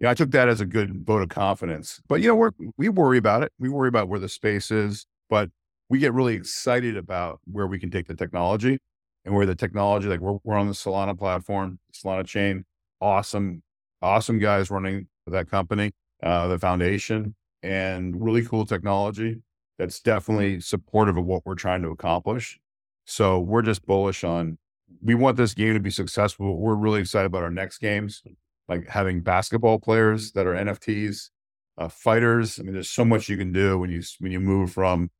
yeah, 0.00 0.10
I 0.10 0.14
took 0.14 0.30
that 0.32 0.48
as 0.48 0.60
a 0.60 0.66
good 0.66 1.04
vote 1.06 1.22
of 1.22 1.28
confidence. 1.28 2.00
But 2.08 2.20
you 2.20 2.28
know, 2.28 2.50
we 2.58 2.70
we 2.76 2.88
worry 2.88 3.18
about 3.18 3.42
it. 3.42 3.52
We 3.58 3.68
worry 3.68 3.88
about 3.88 4.08
where 4.08 4.20
the 4.20 4.28
space 4.28 4.70
is. 4.70 5.06
But 5.28 5.50
we 5.88 5.98
get 5.98 6.12
really 6.12 6.34
excited 6.34 6.96
about 6.96 7.40
where 7.50 7.66
we 7.66 7.78
can 7.78 7.90
take 7.90 8.06
the 8.06 8.14
technology 8.14 8.78
and 9.24 9.34
where 9.34 9.46
the 9.46 9.54
technology, 9.54 10.08
like 10.08 10.20
we're, 10.20 10.38
we're 10.44 10.56
on 10.56 10.66
the 10.66 10.72
Solana 10.72 11.18
platform, 11.18 11.78
Solana 11.92 12.26
chain, 12.26 12.64
awesome, 13.00 13.62
awesome 14.02 14.38
guys 14.38 14.70
running 14.70 15.08
that 15.26 15.50
company, 15.50 15.92
uh, 16.22 16.46
the 16.48 16.58
foundation, 16.58 17.34
and 17.62 18.22
really 18.24 18.44
cool 18.44 18.64
technology 18.64 19.42
that's 19.78 20.00
definitely 20.00 20.60
supportive 20.60 21.16
of 21.16 21.24
what 21.24 21.44
we're 21.44 21.54
trying 21.54 21.82
to 21.82 21.88
accomplish. 21.88 22.58
So 23.04 23.38
we're 23.38 23.62
just 23.62 23.84
bullish 23.86 24.24
on. 24.24 24.58
We 25.02 25.14
want 25.14 25.36
this 25.36 25.54
game 25.54 25.74
to 25.74 25.80
be 25.80 25.90
successful. 25.90 26.56
We're 26.58 26.74
really 26.74 27.00
excited 27.00 27.26
about 27.26 27.42
our 27.42 27.50
next 27.50 27.78
games, 27.78 28.22
like 28.68 28.88
having 28.88 29.20
basketball 29.20 29.78
players 29.78 30.32
that 30.32 30.46
are 30.46 30.54
NFTs, 30.54 31.30
uh, 31.78 31.88
fighters. 31.88 32.58
I 32.58 32.62
mean, 32.62 32.72
there's 32.74 32.90
so 32.90 33.04
much 33.04 33.28
you 33.28 33.36
can 33.36 33.52
do 33.52 33.78
when 33.78 33.90
you 33.90 34.02
when 34.20 34.32
you 34.32 34.40
move 34.40 34.72
from 34.72 35.10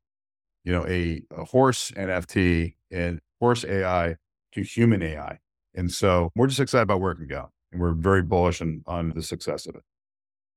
you 0.66 0.72
know, 0.72 0.84
a, 0.86 1.22
a 1.30 1.44
horse 1.44 1.92
NFT 1.92 2.74
and 2.90 3.20
horse 3.40 3.64
AI 3.64 4.16
to 4.52 4.62
human 4.62 5.00
AI. 5.00 5.38
And 5.74 5.92
so 5.92 6.32
we're 6.34 6.48
just 6.48 6.58
excited 6.58 6.82
about 6.82 7.00
where 7.00 7.12
it 7.12 7.16
can 7.16 7.28
go. 7.28 7.50
And 7.70 7.80
we're 7.80 7.92
very 7.92 8.22
bullish 8.22 8.60
on, 8.60 8.82
on 8.84 9.12
the 9.14 9.22
success 9.22 9.66
of 9.66 9.76
it. 9.76 9.82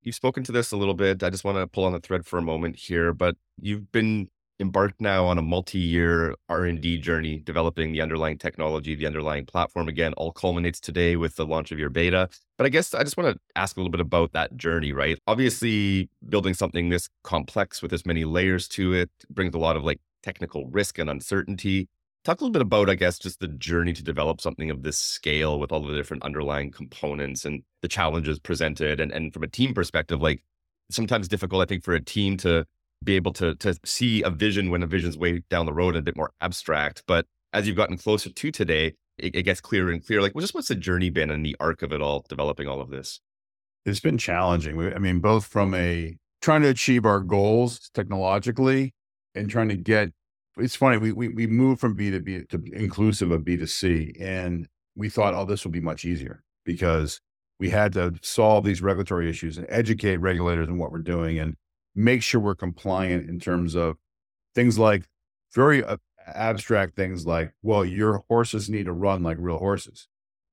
You've 0.02 0.16
spoken 0.16 0.44
to 0.46 0.52
this 0.52 0.72
a 0.72 0.78
little 0.78 0.96
bit. 0.96 1.22
I 1.22 1.30
just 1.30 1.44
want 1.44 1.58
to 1.58 1.68
pull 1.68 1.86
on 1.86 1.94
the 1.94 2.00
thread 2.00 2.26
for 2.26 2.40
a 2.40 2.42
moment 2.42 2.76
here, 2.78 3.14
but 3.14 3.36
you've 3.62 3.92
been 3.92 4.30
embarked 4.60 5.00
now 5.00 5.26
on 5.26 5.38
a 5.38 5.42
multi-year 5.42 6.36
R&D 6.50 6.98
journey 6.98 7.40
developing 7.40 7.92
the 7.92 8.02
underlying 8.02 8.38
technology, 8.38 8.94
the 8.96 9.06
underlying 9.06 9.46
platform 9.46 9.88
again 9.88 10.14
all 10.14 10.32
culminates 10.32 10.80
today 10.80 11.16
with 11.16 11.36
the 11.36 11.46
launch 11.46 11.72
of 11.72 11.80
your 11.80 11.90
beta. 11.90 12.30
But 12.58 12.66
I 12.66 12.70
guess 12.70 12.94
I 12.94 13.04
just 13.04 13.16
want 13.16 13.34
to 13.34 13.40
ask 13.56 13.78
a 13.78 13.80
little 13.80 13.92
bit 13.92 14.02
about 14.02 14.34
that 14.34 14.58
journey, 14.58 14.92
right? 14.92 15.18
Obviously, 15.28 16.10
building 16.28 16.54
something 16.54 16.90
this 16.90 17.10
complex 17.24 17.82
with 17.82 17.94
as 17.94 18.06
many 18.06 18.26
layers 18.26 18.68
to 18.70 18.94
it 18.94 19.10
brings 19.30 19.56
a 19.56 19.60
lot 19.60 19.78
of 19.78 19.84
like 19.84 20.00
technical 20.24 20.66
risk 20.68 21.00
and 21.00 21.10
uncertainty. 21.10 21.88
Talk 22.26 22.42
a 22.42 22.44
little 22.44 22.52
bit 22.52 22.62
about, 22.62 22.90
I 22.90 22.96
guess, 22.96 23.18
just 23.18 23.40
the 23.40 23.48
journey 23.48 23.94
to 23.94 24.04
develop 24.04 24.42
something 24.42 24.70
of 24.70 24.84
this 24.84 24.98
scale 24.98 25.58
with 25.58 25.72
all 25.72 25.82
the 25.82 25.96
different 25.96 26.24
underlying 26.24 26.70
components 26.70 27.46
and 27.46 27.64
the 27.82 27.88
challenges 27.88 28.40
presented. 28.40 29.00
And, 29.00 29.12
and 29.14 29.34
from 29.34 29.44
a 29.44 29.48
team 29.48 29.74
perspective, 29.74 30.22
like 30.22 30.44
sometimes 30.92 31.30
difficult, 31.30 31.62
I 31.62 31.66
think, 31.66 31.86
for 31.86 31.94
a 31.94 32.04
team 32.04 32.36
to 32.38 32.66
be 33.04 33.16
able 33.16 33.34
to 33.34 33.56
to 33.56 33.76
see 33.86 34.22
a 34.24 34.30
vision 34.30 34.70
when 34.70 34.84
a 34.84 34.88
vision's 34.88 35.18
way 35.18 35.42
down 35.50 35.66
the 35.66 35.74
road 35.74 35.96
and 35.96 36.00
a 36.00 36.02
bit 36.04 36.18
more 36.18 36.32
abstract. 36.42 37.04
But 37.08 37.26
as 37.54 37.68
you've 37.68 37.78
gotten 37.78 37.98
closer 37.98 38.30
to 38.30 38.52
today, 38.52 38.94
it, 39.18 39.36
it 39.36 39.44
gets 39.44 39.62
clearer 39.62 39.92
and 39.92 40.06
clearer. 40.06 40.22
Like, 40.22 40.36
well, 40.36 40.42
just 40.42 40.54
what's 40.54 40.68
the 40.68 40.76
journey 40.76 41.10
been 41.10 41.32
and 41.32 41.46
the 41.46 41.56
arc 41.60 41.82
of 41.82 41.92
it 41.94 42.02
all, 42.02 42.26
developing 42.28 42.68
all 42.68 42.82
of 42.82 42.90
this? 42.90 43.20
It's 43.86 44.00
been 44.00 44.18
challenging. 44.18 44.80
I 44.94 45.00
mean, 45.00 45.20
both 45.20 45.46
from 45.46 45.74
a 45.74 46.18
trying 46.42 46.62
to 46.62 46.70
achieve 46.70 47.06
our 47.06 47.20
goals 47.20 47.90
technologically 47.94 48.94
and 49.36 49.50
trying 49.50 49.70
to 49.70 49.78
get. 49.78 50.12
It's 50.58 50.76
funny. 50.76 50.98
We 50.98 51.12
we 51.14 51.30
we 51.30 51.48
moved 51.48 51.80
from 51.80 51.96
B 51.96 52.12
to 52.12 52.20
B 52.20 52.44
to 52.50 52.62
inclusive 52.74 53.32
of 53.32 53.46
B 53.46 53.56
to 53.58 53.68
C, 53.68 54.14
and 54.20 54.68
we 54.96 55.10
thought, 55.10 55.34
oh, 55.34 55.46
this 55.46 55.64
will 55.64 55.72
be 55.72 55.80
much 55.80 56.04
easier 56.04 56.44
because 56.66 57.22
we 57.60 57.70
had 57.70 57.94
to 57.94 58.16
solve 58.22 58.66
these 58.66 58.82
regulatory 58.82 59.30
issues 59.30 59.58
and 59.58 59.66
educate 59.70 60.18
regulators 60.18 60.68
in 60.68 60.78
what 60.78 60.92
we're 60.92 61.00
doing 61.00 61.40
and 61.40 61.56
make 62.00 62.24
sure 62.24 62.40
we're 62.40 62.56
compliant 62.56 63.30
in 63.30 63.40
terms 63.40 63.76
of 63.76 63.98
things 64.56 64.80
like 64.80 65.04
very 65.54 65.84
uh, 65.84 65.98
abstract 66.26 66.96
things 66.96 67.26
like, 67.26 67.52
well, 67.62 67.84
your 67.84 68.24
horses 68.30 68.70
need 68.70 68.86
to 68.86 68.94
run 68.94 69.22
like 69.22 69.38
real 69.40 69.58
horses. 69.58 70.08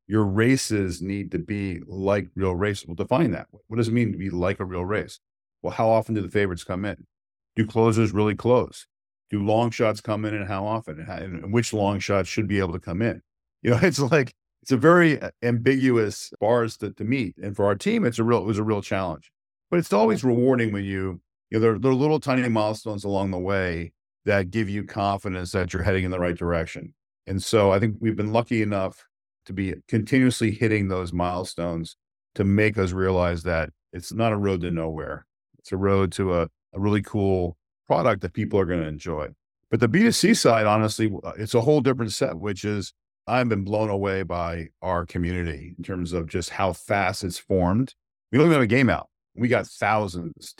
Your 0.09 0.25
races 0.25 1.01
need 1.01 1.31
to 1.33 1.39
be 1.39 1.81
like 1.87 2.29
real 2.35 2.55
races. 2.55 2.87
Well, 2.87 2.97
define 2.97 3.31
that. 3.31 3.47
What 3.51 3.77
does 3.77 3.89
it 3.89 3.95
mean 3.95 4.13
to 4.13 4.19
be 4.19 4.31
like 4.31 4.59
a 4.59 4.65
real 4.65 4.85
race? 4.85 5.21
Well, 5.63 5.73
how 5.73 5.89
often 5.89 6.15
do 6.15 6.21
the 6.21 6.29
favorites 6.29 6.65
come 6.65 6.85
in? 6.85 7.07
Do 7.55 7.65
closers 7.67 8.13
really 8.13 8.35
close? 8.35 8.87
Do 9.31 9.45
long 9.45 9.71
shots 9.71 10.01
come 10.01 10.25
in 10.25 10.35
and 10.35 10.47
how 10.49 10.67
often? 10.67 11.01
And 11.01 11.53
which 11.53 11.73
long 11.73 12.01
shots 12.01 12.29
should 12.29 12.49
be 12.49 12.59
able 12.59 12.73
to 12.73 12.81
come 12.81 13.03
in? 13.03 13.23
You 13.63 13.71
know, 13.71 13.81
it's 13.83 13.99
like, 13.99 14.33
it's 14.63 14.71
a 14.71 14.77
very 14.77 15.21
uh, 15.21 15.31
ambiguous 15.43 16.31
bars 16.41 16.77
to, 16.77 16.93
to 16.93 17.05
meet. 17.05 17.37
And 17.43 17.57
for 17.57 17.65
our 17.65 17.75
team, 17.75 18.05
it's 18.05 18.19
a 18.21 18.23
real, 18.23 18.39
it 18.39 18.45
was 18.45 18.59
a 18.59 18.63
real 18.63 18.83
challenge. 18.83 19.33
But 19.71 19.81
it's 19.81 19.93
always 19.93 20.23
rewarding 20.23 20.73
when 20.73 20.85
you 20.85 21.21
you 21.51 21.59
know, 21.59 21.63
there, 21.63 21.79
there 21.79 21.91
are 21.91 21.95
little 21.95 22.21
tiny 22.21 22.49
milestones 22.49 23.05
along 23.05 23.31
the 23.31 23.39
way 23.39 23.93
that 24.25 24.51
give 24.51 24.69
you 24.69 24.85
confidence 24.85 25.53
that 25.53 25.73
you're 25.73 25.83
heading 25.83 26.05
in 26.05 26.11
the 26.11 26.19
right 26.19 26.37
direction. 26.37 26.93
And 27.27 27.43
so 27.43 27.73
I 27.73 27.79
think 27.79 27.97
we've 28.01 28.17
been 28.17 28.33
lucky 28.33 28.63
enough 28.63 29.05
to 29.47 29.53
be 29.53 29.75
continuously 29.89 30.51
hitting 30.51 30.89
those 30.89 31.13
milestones 31.13 31.97
to 32.35 32.45
make 32.45 32.77
us 32.77 32.93
realize 32.93 33.43
that 33.45 33.71
it's 33.93 34.13
not 34.13 34.33
a 34.33 34.37
road 34.37 34.61
to 34.63 34.71
nowhere. 34.71 35.27
It's 35.59 35.73
a 35.73 35.77
road 35.77 36.13
to 36.13 36.35
a, 36.35 36.43
a 36.43 36.81
really 36.81 37.03
cool 37.03 37.57
product 37.87 38.23
that 38.23 38.33
people 38.33 38.59
are 38.59 38.67
going 38.67 38.83
to 38.83 38.89
enjoy. 38.89 39.29
But 39.71 39.81
the 39.81 39.89
B2C 39.89 40.37
side, 40.37 40.67
honestly, 40.67 41.13
uh, 41.25 41.33
it's 41.39 41.55
a 41.55 41.61
whole 41.61 41.81
different 41.81 42.13
set, 42.13 42.37
which 42.37 42.65
is 42.65 42.93
I've 43.27 43.49
been 43.49 43.65
blown 43.65 43.91
away 43.91 44.23
by 44.23 44.69
our 44.83 45.07
community 45.07 45.75
in 45.77 45.83
terms 45.83 46.13
of 46.13 46.29
just 46.29 46.51
how 46.51 46.73
fast 46.73 47.25
it's 47.25 47.39
formed. 47.39 47.95
We 48.31 48.39
don't 48.39 48.47
even 48.47 48.55
have 48.55 48.63
a 48.63 48.69
game 48.69 48.91
out. 48.91 49.09
We 49.35 49.49
got 49.49 49.67
thousands, 49.67 50.55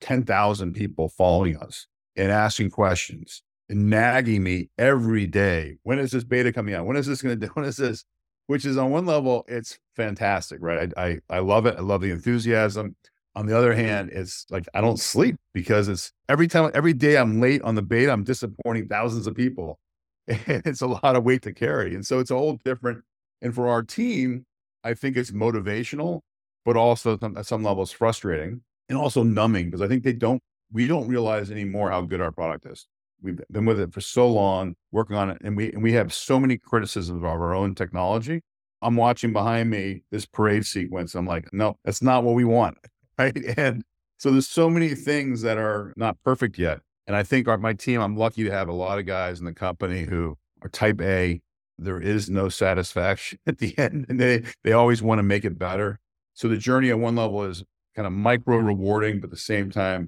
10,000 0.00 0.72
people 0.72 1.08
following 1.08 1.56
us 1.56 1.86
and 2.16 2.32
asking 2.32 2.70
questions 2.70 3.42
and 3.68 3.90
nagging 3.90 4.42
me 4.42 4.70
every 4.78 5.26
day. 5.26 5.76
When 5.82 5.98
is 5.98 6.10
this 6.10 6.24
beta 6.24 6.52
coming 6.52 6.74
out? 6.74 6.86
When 6.86 6.96
is 6.96 7.06
this 7.06 7.22
going 7.22 7.38
to 7.38 7.46
do? 7.46 7.52
When 7.54 7.64
is 7.64 7.76
this? 7.76 8.04
Which 8.46 8.64
is 8.64 8.78
on 8.78 8.90
one 8.90 9.04
level, 9.04 9.44
it's 9.46 9.78
fantastic, 9.94 10.58
right? 10.62 10.90
I, 10.96 11.04
I, 11.04 11.18
I 11.28 11.38
love 11.40 11.66
it. 11.66 11.76
I 11.76 11.82
love 11.82 12.00
the 12.00 12.10
enthusiasm. 12.10 12.96
On 13.34 13.46
the 13.46 13.56
other 13.56 13.74
hand, 13.74 14.10
it's 14.12 14.46
like 14.50 14.66
I 14.72 14.80
don't 14.80 14.98
sleep 14.98 15.36
because 15.52 15.86
it's 15.88 16.12
every 16.28 16.48
time, 16.48 16.70
every 16.74 16.94
day 16.94 17.18
I'm 17.18 17.40
late 17.40 17.62
on 17.62 17.74
the 17.74 17.82
beta, 17.82 18.10
I'm 18.10 18.24
disappointing 18.24 18.88
thousands 18.88 19.26
of 19.26 19.34
people. 19.34 19.78
And 20.46 20.62
it's 20.66 20.82
a 20.82 20.86
lot 20.86 21.16
of 21.16 21.24
weight 21.24 21.42
to 21.42 21.54
carry. 21.54 21.94
And 21.94 22.06
so 22.06 22.18
it's 22.18 22.30
a 22.30 22.36
whole 22.36 22.58
different. 22.62 23.02
And 23.40 23.54
for 23.54 23.68
our 23.68 23.82
team, 23.82 24.44
I 24.84 24.92
think 24.94 25.16
it's 25.16 25.30
motivational, 25.30 26.20
but 26.66 26.76
also 26.76 27.18
at 27.36 27.46
some 27.46 27.62
levels 27.62 27.92
frustrating 27.92 28.62
and 28.88 28.98
also 28.98 29.22
numbing 29.22 29.66
because 29.66 29.82
I 29.82 29.88
think 29.88 30.02
they 30.02 30.12
don't, 30.12 30.42
we 30.72 30.86
don't 30.86 31.08
realize 31.08 31.50
anymore 31.50 31.90
how 31.90 32.02
good 32.02 32.20
our 32.20 32.32
product 32.32 32.66
is. 32.66 32.86
We've 33.20 33.40
been 33.50 33.64
with 33.64 33.80
it 33.80 33.92
for 33.92 34.00
so 34.00 34.28
long, 34.28 34.74
working 34.92 35.16
on 35.16 35.30
it, 35.30 35.38
and 35.42 35.56
we 35.56 35.72
and 35.72 35.82
we 35.82 35.92
have 35.94 36.12
so 36.12 36.38
many 36.38 36.56
criticisms 36.56 37.18
of 37.18 37.24
our 37.24 37.52
own 37.52 37.74
technology. 37.74 38.42
I'm 38.80 38.94
watching 38.94 39.32
behind 39.32 39.70
me 39.70 40.04
this 40.12 40.24
parade 40.24 40.64
sequence. 40.64 41.16
I'm 41.16 41.26
like, 41.26 41.52
no, 41.52 41.76
that's 41.84 42.00
not 42.00 42.22
what 42.22 42.36
we 42.36 42.44
want, 42.44 42.78
right? 43.18 43.36
And 43.56 43.82
so 44.18 44.30
there's 44.30 44.46
so 44.46 44.70
many 44.70 44.94
things 44.94 45.42
that 45.42 45.58
are 45.58 45.92
not 45.96 46.16
perfect 46.24 46.58
yet. 46.58 46.80
And 47.08 47.16
I 47.16 47.24
think 47.24 47.48
our, 47.48 47.58
my 47.58 47.72
team, 47.72 48.00
I'm 48.00 48.16
lucky 48.16 48.44
to 48.44 48.50
have 48.50 48.68
a 48.68 48.72
lot 48.72 48.98
of 48.98 49.06
guys 49.06 49.40
in 49.40 49.46
the 49.46 49.54
company 49.54 50.02
who 50.02 50.36
are 50.62 50.68
type 50.68 51.00
A. 51.00 51.40
There 51.78 52.00
is 52.00 52.28
no 52.28 52.48
satisfaction 52.48 53.38
at 53.46 53.58
the 53.58 53.76
end, 53.78 54.06
and 54.08 54.20
they 54.20 54.44
they 54.62 54.72
always 54.72 55.02
want 55.02 55.18
to 55.18 55.24
make 55.24 55.44
it 55.44 55.58
better. 55.58 55.98
So 56.34 56.46
the 56.46 56.56
journey 56.56 56.90
at 56.90 57.00
one 57.00 57.16
level 57.16 57.42
is 57.44 57.64
kind 57.98 58.06
of 58.06 58.12
micro 58.12 58.58
rewarding, 58.58 59.18
but 59.18 59.26
at 59.26 59.30
the 59.32 59.36
same 59.36 59.72
time, 59.72 60.06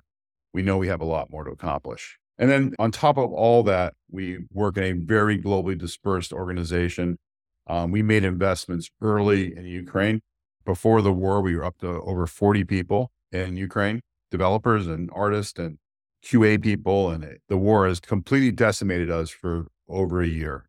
we 0.54 0.62
know 0.62 0.78
we 0.78 0.86
have 0.86 1.00
a 1.00 1.04
lot 1.04 1.28
more 1.28 1.42
to 1.42 1.50
accomplish. 1.50 2.18
And 2.38 2.48
then 2.48 2.72
on 2.78 2.92
top 2.92 3.18
of 3.18 3.32
all 3.32 3.64
that, 3.64 3.94
we 4.08 4.38
work 4.52 4.76
in 4.76 4.84
a 4.84 4.92
very 4.92 5.36
globally 5.36 5.76
dispersed 5.76 6.32
organization. 6.32 7.18
Um, 7.66 7.90
we 7.90 8.00
made 8.04 8.22
investments 8.22 8.88
early 9.02 9.56
in 9.56 9.64
Ukraine. 9.64 10.20
Before 10.64 11.02
the 11.02 11.12
war, 11.12 11.40
we 11.40 11.56
were 11.56 11.64
up 11.64 11.78
to 11.78 11.88
over 11.88 12.28
40 12.28 12.62
people 12.62 13.10
in 13.32 13.56
Ukraine, 13.56 14.02
developers 14.30 14.86
and 14.86 15.10
artists 15.12 15.58
and 15.58 15.78
QA 16.24 16.62
people. 16.62 17.10
And 17.10 17.24
it, 17.24 17.42
the 17.48 17.56
war 17.56 17.88
has 17.88 17.98
completely 17.98 18.52
decimated 18.52 19.10
us 19.10 19.30
for 19.30 19.66
over 19.88 20.22
a 20.22 20.28
year. 20.28 20.68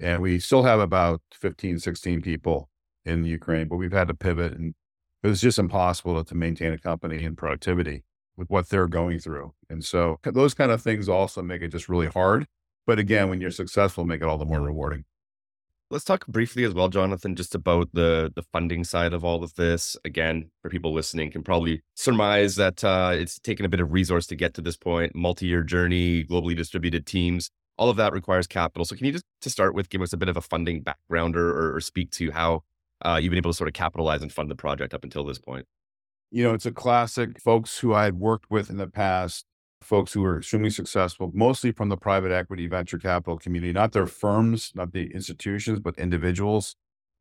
And 0.00 0.22
we 0.22 0.38
still 0.38 0.62
have 0.62 0.80
about 0.80 1.20
15, 1.34 1.78
16 1.78 2.22
people 2.22 2.70
in 3.04 3.24
Ukraine, 3.24 3.68
but 3.68 3.76
we've 3.76 3.92
had 3.92 4.08
to 4.08 4.14
pivot 4.14 4.54
and 4.54 4.74
it 5.24 5.28
was 5.28 5.40
just 5.40 5.58
impossible 5.58 6.22
to 6.22 6.34
maintain 6.34 6.72
a 6.72 6.78
company 6.78 7.24
and 7.24 7.36
productivity 7.36 8.04
with 8.36 8.50
what 8.50 8.68
they're 8.68 8.86
going 8.86 9.18
through. 9.18 9.54
And 9.70 9.82
so 9.82 10.20
those 10.22 10.52
kind 10.52 10.70
of 10.70 10.82
things 10.82 11.08
also 11.08 11.40
make 11.40 11.62
it 11.62 11.68
just 11.68 11.88
really 11.88 12.08
hard. 12.08 12.46
But 12.86 12.98
again, 12.98 13.30
when 13.30 13.40
you're 13.40 13.50
successful, 13.50 14.04
make 14.04 14.20
it 14.20 14.28
all 14.28 14.36
the 14.36 14.44
more 14.44 14.60
rewarding. 14.60 15.04
Let's 15.90 16.04
talk 16.04 16.26
briefly 16.26 16.64
as 16.64 16.74
well, 16.74 16.88
Jonathan, 16.88 17.36
just 17.36 17.54
about 17.54 17.88
the 17.92 18.32
the 18.34 18.42
funding 18.52 18.84
side 18.84 19.12
of 19.14 19.24
all 19.24 19.42
of 19.42 19.54
this. 19.54 19.96
Again, 20.04 20.50
for 20.60 20.68
people 20.68 20.92
listening, 20.92 21.30
can 21.30 21.42
probably 21.42 21.82
surmise 21.94 22.56
that 22.56 22.82
uh, 22.82 23.12
it's 23.14 23.38
taken 23.38 23.64
a 23.64 23.68
bit 23.68 23.80
of 23.80 23.92
resource 23.92 24.26
to 24.26 24.36
get 24.36 24.54
to 24.54 24.60
this 24.60 24.76
point. 24.76 25.14
Multi-year 25.14 25.62
journey, 25.62 26.24
globally 26.24 26.56
distributed 26.56 27.06
teams, 27.06 27.50
all 27.78 27.90
of 27.90 27.96
that 27.96 28.12
requires 28.12 28.46
capital. 28.46 28.84
So, 28.84 28.96
can 28.96 29.06
you 29.06 29.12
just 29.12 29.24
to 29.42 29.50
start 29.50 29.74
with 29.74 29.88
give 29.88 30.02
us 30.02 30.12
a 30.12 30.16
bit 30.16 30.28
of 30.28 30.36
a 30.36 30.42
funding 30.42 30.82
background 30.82 31.36
or, 31.36 31.76
or 31.76 31.80
speak 31.80 32.10
to 32.12 32.30
how 32.32 32.62
uh, 33.02 33.18
you've 33.20 33.30
been 33.30 33.38
able 33.38 33.50
to 33.50 33.56
sort 33.56 33.68
of 33.68 33.74
capitalize 33.74 34.22
and 34.22 34.32
fund 34.32 34.50
the 34.50 34.56
project 34.56 34.94
up 34.94 35.04
until 35.04 35.24
this 35.24 35.38
point? 35.38 35.66
You 36.30 36.42
know, 36.44 36.54
it's 36.54 36.66
a 36.66 36.72
classic. 36.72 37.40
Folks 37.40 37.78
who 37.78 37.94
I 37.94 38.04
had 38.04 38.18
worked 38.18 38.50
with 38.50 38.70
in 38.70 38.76
the 38.76 38.86
past, 38.86 39.44
folks 39.80 40.12
who 40.12 40.22
were 40.22 40.38
extremely 40.38 40.70
successful, 40.70 41.30
mostly 41.34 41.70
from 41.70 41.88
the 41.88 41.96
private 41.96 42.32
equity 42.32 42.66
venture 42.66 42.98
capital 42.98 43.38
community, 43.38 43.72
not 43.72 43.92
their 43.92 44.06
firms, 44.06 44.72
not 44.74 44.92
the 44.92 45.12
institutions, 45.12 45.80
but 45.80 45.98
individuals 45.98 46.76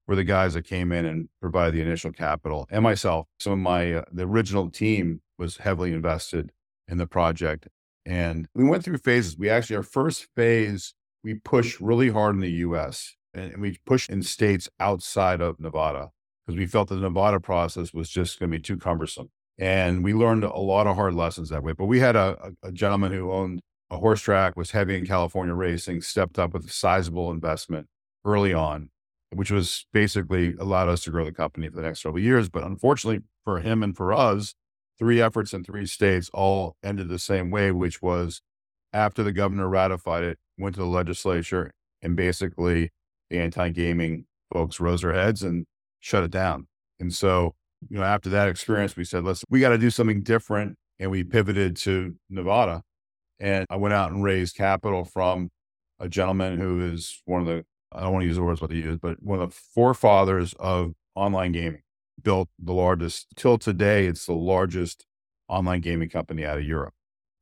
were 0.07 0.15
the 0.15 0.23
guys 0.23 0.53
that 0.53 0.65
came 0.65 0.91
in 0.91 1.05
and 1.05 1.29
provided 1.41 1.73
the 1.75 1.81
initial 1.81 2.11
capital. 2.11 2.67
And 2.69 2.83
myself, 2.83 3.27
some 3.39 3.53
of 3.53 3.59
my, 3.59 3.93
uh, 3.93 4.03
the 4.11 4.23
original 4.23 4.69
team 4.69 5.21
was 5.37 5.57
heavily 5.57 5.93
invested 5.93 6.51
in 6.87 6.97
the 6.97 7.07
project. 7.07 7.67
And 8.05 8.47
we 8.53 8.65
went 8.65 8.83
through 8.83 8.97
phases. 8.97 9.37
We 9.37 9.49
actually, 9.49 9.77
our 9.77 9.83
first 9.83 10.27
phase, 10.35 10.93
we 11.23 11.35
pushed 11.35 11.79
really 11.79 12.09
hard 12.09 12.35
in 12.35 12.41
the 12.41 12.51
US 12.51 13.15
and 13.33 13.57
we 13.57 13.77
pushed 13.85 14.09
in 14.09 14.23
states 14.23 14.69
outside 14.79 15.41
of 15.41 15.59
Nevada 15.59 16.09
because 16.45 16.57
we 16.57 16.65
felt 16.65 16.89
the 16.89 16.95
Nevada 16.95 17.39
process 17.39 17.93
was 17.93 18.09
just 18.09 18.39
going 18.39 18.51
to 18.51 18.57
be 18.57 18.61
too 18.61 18.77
cumbersome. 18.77 19.29
And 19.57 20.03
we 20.03 20.13
learned 20.13 20.43
a 20.43 20.57
lot 20.57 20.87
of 20.87 20.95
hard 20.95 21.13
lessons 21.13 21.49
that 21.49 21.63
way. 21.63 21.73
But 21.73 21.85
we 21.85 21.99
had 21.99 22.15
a, 22.15 22.53
a, 22.63 22.71
gentleman 22.71 23.11
who 23.11 23.31
owned 23.31 23.61
a 23.91 23.97
horse 23.97 24.21
track, 24.21 24.57
was 24.57 24.71
heavy 24.71 24.97
in 24.97 25.05
California 25.05 25.53
racing, 25.53 26.01
stepped 26.01 26.39
up 26.39 26.53
with 26.53 26.65
a 26.65 26.69
sizable 26.69 27.31
investment 27.31 27.87
early 28.25 28.53
on, 28.53 28.89
which 29.31 29.51
was 29.51 29.85
basically 29.93 30.55
allowed 30.59 30.89
us 30.89 31.03
to 31.03 31.11
grow 31.11 31.23
the 31.23 31.31
company 31.31 31.69
for 31.69 31.75
the 31.75 31.83
next 31.83 32.01
several 32.01 32.21
years. 32.21 32.49
But 32.49 32.63
unfortunately 32.63 33.23
for 33.43 33.59
him 33.59 33.83
and 33.83 33.95
for 33.95 34.11
us, 34.11 34.55
three 34.97 35.21
efforts 35.21 35.53
in 35.53 35.63
three 35.63 35.85
states 35.85 36.29
all 36.33 36.75
ended 36.83 37.09
the 37.09 37.19
same 37.19 37.51
way, 37.51 37.71
which 37.71 38.01
was 38.01 38.41
after 38.91 39.23
the 39.23 39.31
governor 39.31 39.69
ratified 39.69 40.23
it, 40.23 40.39
went 40.57 40.75
to 40.75 40.81
the 40.81 40.87
legislature 40.87 41.71
and 42.01 42.15
basically 42.15 42.89
the 43.29 43.39
anti-gaming 43.39 44.25
folks 44.51 44.79
rose 44.79 45.01
their 45.01 45.13
heads 45.13 45.43
and 45.43 45.65
shut 45.99 46.23
it 46.23 46.31
down. 46.31 46.67
And 46.99 47.13
so, 47.13 47.55
you 47.89 47.97
know, 47.97 48.03
after 48.03 48.29
that 48.29 48.47
experience, 48.47 48.95
we 48.95 49.03
said, 49.03 49.23
let's, 49.23 49.43
we 49.49 49.59
got 49.59 49.69
to 49.69 49.77
do 49.77 49.89
something 49.89 50.21
different. 50.21 50.77
And 50.99 51.09
we 51.09 51.23
pivoted 51.23 51.75
to 51.77 52.15
Nevada. 52.29 52.83
And 53.39 53.65
I 53.69 53.75
went 53.75 53.93
out 53.93 54.11
and 54.11 54.23
raised 54.23 54.55
capital 54.55 55.03
from 55.03 55.49
a 55.99 56.07
gentleman 56.07 56.59
who 56.59 56.85
is 56.85 57.21
one 57.25 57.41
of 57.41 57.47
the, 57.47 57.65
I 57.91 58.01
don't 58.01 58.13
want 58.13 58.23
to 58.23 58.27
use 58.27 58.37
the 58.37 58.43
words 58.43 58.61
what 58.61 58.71
he 58.71 58.77
used, 58.77 59.01
but 59.01 59.21
one 59.21 59.39
of 59.39 59.49
the 59.49 59.55
forefathers 59.73 60.53
of 60.59 60.93
online 61.15 61.51
gaming, 61.51 61.81
built 62.21 62.47
the 62.59 62.73
largest, 62.73 63.27
till 63.35 63.57
today, 63.57 64.05
it's 64.05 64.27
the 64.27 64.33
largest 64.33 65.05
online 65.47 65.81
gaming 65.81 66.09
company 66.09 66.45
out 66.45 66.57
of 66.57 66.63
Europe. 66.63 66.93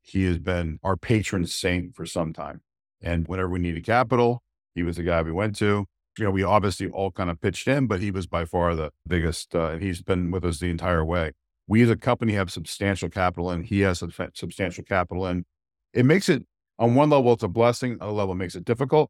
He 0.02 0.24
has 0.26 0.39
been 0.39 0.80
our 0.82 0.98
patron 0.98 1.46
saint 1.46 1.94
for 1.94 2.06
some 2.06 2.34
time. 2.34 2.62
And 3.02 3.28
whenever 3.28 3.50
we 3.50 3.60
needed 3.60 3.86
capital, 3.86 4.44
he 4.76 4.84
was 4.84 4.98
the 4.98 5.04
guy 5.04 5.22
we 5.22 5.32
went 5.32 5.56
to. 5.58 5.86
You 6.18 6.26
know, 6.26 6.32
we 6.32 6.44
obviously 6.44 6.88
all 6.90 7.12
kind 7.12 7.30
of 7.30 7.40
pitched 7.40 7.68
in, 7.68 7.88
but 7.88 8.02
he 8.02 8.12
was 8.12 8.28
by 8.28 8.46
far 8.46 8.76
the 8.76 8.92
biggest. 9.08 9.56
Uh, 9.56 9.78
he's 9.78 10.02
been 10.02 10.32
with 10.32 10.44
us 10.44 10.60
the 10.60 10.70
entire 10.70 11.06
way. 11.06 11.32
We 11.68 11.82
as 11.84 11.90
a 11.90 11.96
company 11.96 12.34
have 12.34 12.52
substantial 12.52 13.10
capital, 13.10 13.50
and 13.50 13.66
he 13.66 13.82
has 13.82 14.00
substantial 14.00 14.84
capital, 14.84 15.26
and 15.26 15.46
it 15.94 16.06
makes 16.06 16.28
it 16.28 16.44
on 16.78 16.96
one 16.96 17.10
level 17.10 17.34
it's 17.34 17.44
a 17.44 17.48
blessing. 17.48 17.98
On 18.02 18.10
a 18.10 18.12
level, 18.12 18.34
it 18.34 18.38
makes 18.38 18.56
it 18.56 18.66
difficult 18.66 19.10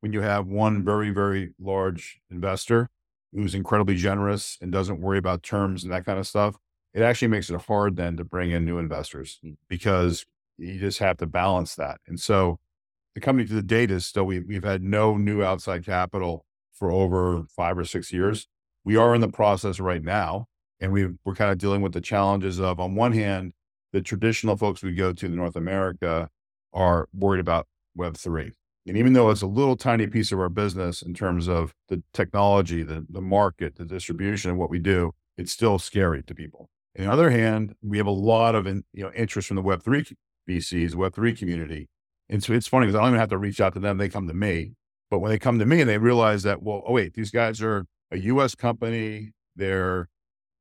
when 0.00 0.12
you 0.12 0.20
have 0.20 0.46
one 0.46 0.84
very 0.84 1.10
very 1.10 1.52
large 1.58 2.20
investor 2.30 2.90
who's 3.32 3.54
incredibly 3.54 3.96
generous 3.96 4.56
and 4.60 4.72
doesn't 4.72 5.00
worry 5.00 5.18
about 5.18 5.42
terms 5.42 5.84
and 5.84 5.92
that 5.92 6.04
kind 6.04 6.18
of 6.18 6.26
stuff. 6.26 6.56
It 6.94 7.02
actually 7.02 7.28
makes 7.28 7.50
it 7.50 7.60
hard 7.62 7.96
then 7.96 8.16
to 8.16 8.24
bring 8.24 8.50
in 8.50 8.64
new 8.64 8.78
investors 8.78 9.38
mm. 9.44 9.56
because 9.68 10.24
you 10.56 10.78
just 10.78 11.00
have 11.00 11.18
to 11.18 11.26
balance 11.26 11.74
that. 11.74 11.98
And 12.06 12.18
so 12.18 12.58
the 13.16 13.20
company 13.20 13.48
to 13.48 13.54
the 13.54 13.62
date 13.62 13.90
is 13.90 14.04
still 14.04 14.24
we, 14.24 14.40
we've 14.40 14.62
had 14.62 14.82
no 14.82 15.16
new 15.16 15.42
outside 15.42 15.86
capital 15.86 16.44
for 16.74 16.90
over 16.90 17.44
five 17.48 17.78
or 17.78 17.84
six 17.86 18.12
years. 18.12 18.46
We 18.84 18.96
are 18.96 19.14
in 19.14 19.22
the 19.22 19.28
process 19.28 19.80
right 19.80 20.02
now, 20.02 20.48
and 20.80 20.92
we 20.92 21.08
we're 21.24 21.34
kind 21.34 21.50
of 21.50 21.56
dealing 21.56 21.80
with 21.80 21.94
the 21.94 22.02
challenges 22.02 22.60
of 22.60 22.78
on 22.78 22.94
one 22.94 23.12
hand, 23.12 23.54
the 23.94 24.02
traditional 24.02 24.54
folks 24.58 24.82
we 24.82 24.92
go 24.92 25.14
to 25.14 25.26
in 25.26 25.34
North 25.34 25.56
America 25.56 26.28
are 26.74 27.08
worried 27.14 27.40
about 27.40 27.66
Web 27.94 28.18
three. 28.18 28.52
And 28.86 28.98
even 28.98 29.14
though 29.14 29.30
it's 29.30 29.40
a 29.40 29.46
little 29.46 29.76
tiny 29.76 30.06
piece 30.08 30.30
of 30.30 30.38
our 30.38 30.50
business 30.50 31.00
in 31.00 31.14
terms 31.14 31.48
of 31.48 31.72
the 31.88 32.02
technology, 32.12 32.82
the, 32.82 33.06
the 33.08 33.22
market, 33.22 33.76
the 33.76 33.86
distribution 33.86 34.50
of 34.50 34.58
what 34.58 34.68
we 34.68 34.78
do, 34.78 35.12
it's 35.38 35.50
still 35.50 35.78
scary 35.78 36.22
to 36.24 36.34
people. 36.34 36.68
On 36.98 37.06
the 37.06 37.10
other 37.10 37.30
hand, 37.30 37.74
we 37.82 37.96
have 37.96 38.06
a 38.06 38.10
lot 38.10 38.54
of 38.54 38.66
in, 38.66 38.84
you 38.92 39.04
know 39.04 39.10
interest 39.16 39.48
from 39.48 39.56
the 39.56 39.62
Web3 39.62 40.12
VCs, 40.46 40.92
Web3 40.92 41.38
community 41.38 41.88
and 42.28 42.42
so 42.42 42.52
it's 42.52 42.66
funny 42.66 42.86
because 42.86 42.96
I 42.96 43.00
don't 43.00 43.10
even 43.10 43.20
have 43.20 43.28
to 43.30 43.38
reach 43.38 43.60
out 43.60 43.74
to 43.74 43.80
them. 43.80 43.98
They 43.98 44.08
come 44.08 44.28
to 44.28 44.34
me. 44.34 44.72
But 45.10 45.20
when 45.20 45.30
they 45.30 45.38
come 45.38 45.58
to 45.58 45.66
me 45.66 45.80
and 45.80 45.88
they 45.88 45.98
realize 45.98 46.42
that, 46.42 46.62
well, 46.62 46.82
oh, 46.86 46.92
wait, 46.92 47.14
these 47.14 47.30
guys 47.30 47.62
are 47.62 47.86
a 48.10 48.18
US 48.18 48.54
company. 48.54 49.32
They're 49.54 50.08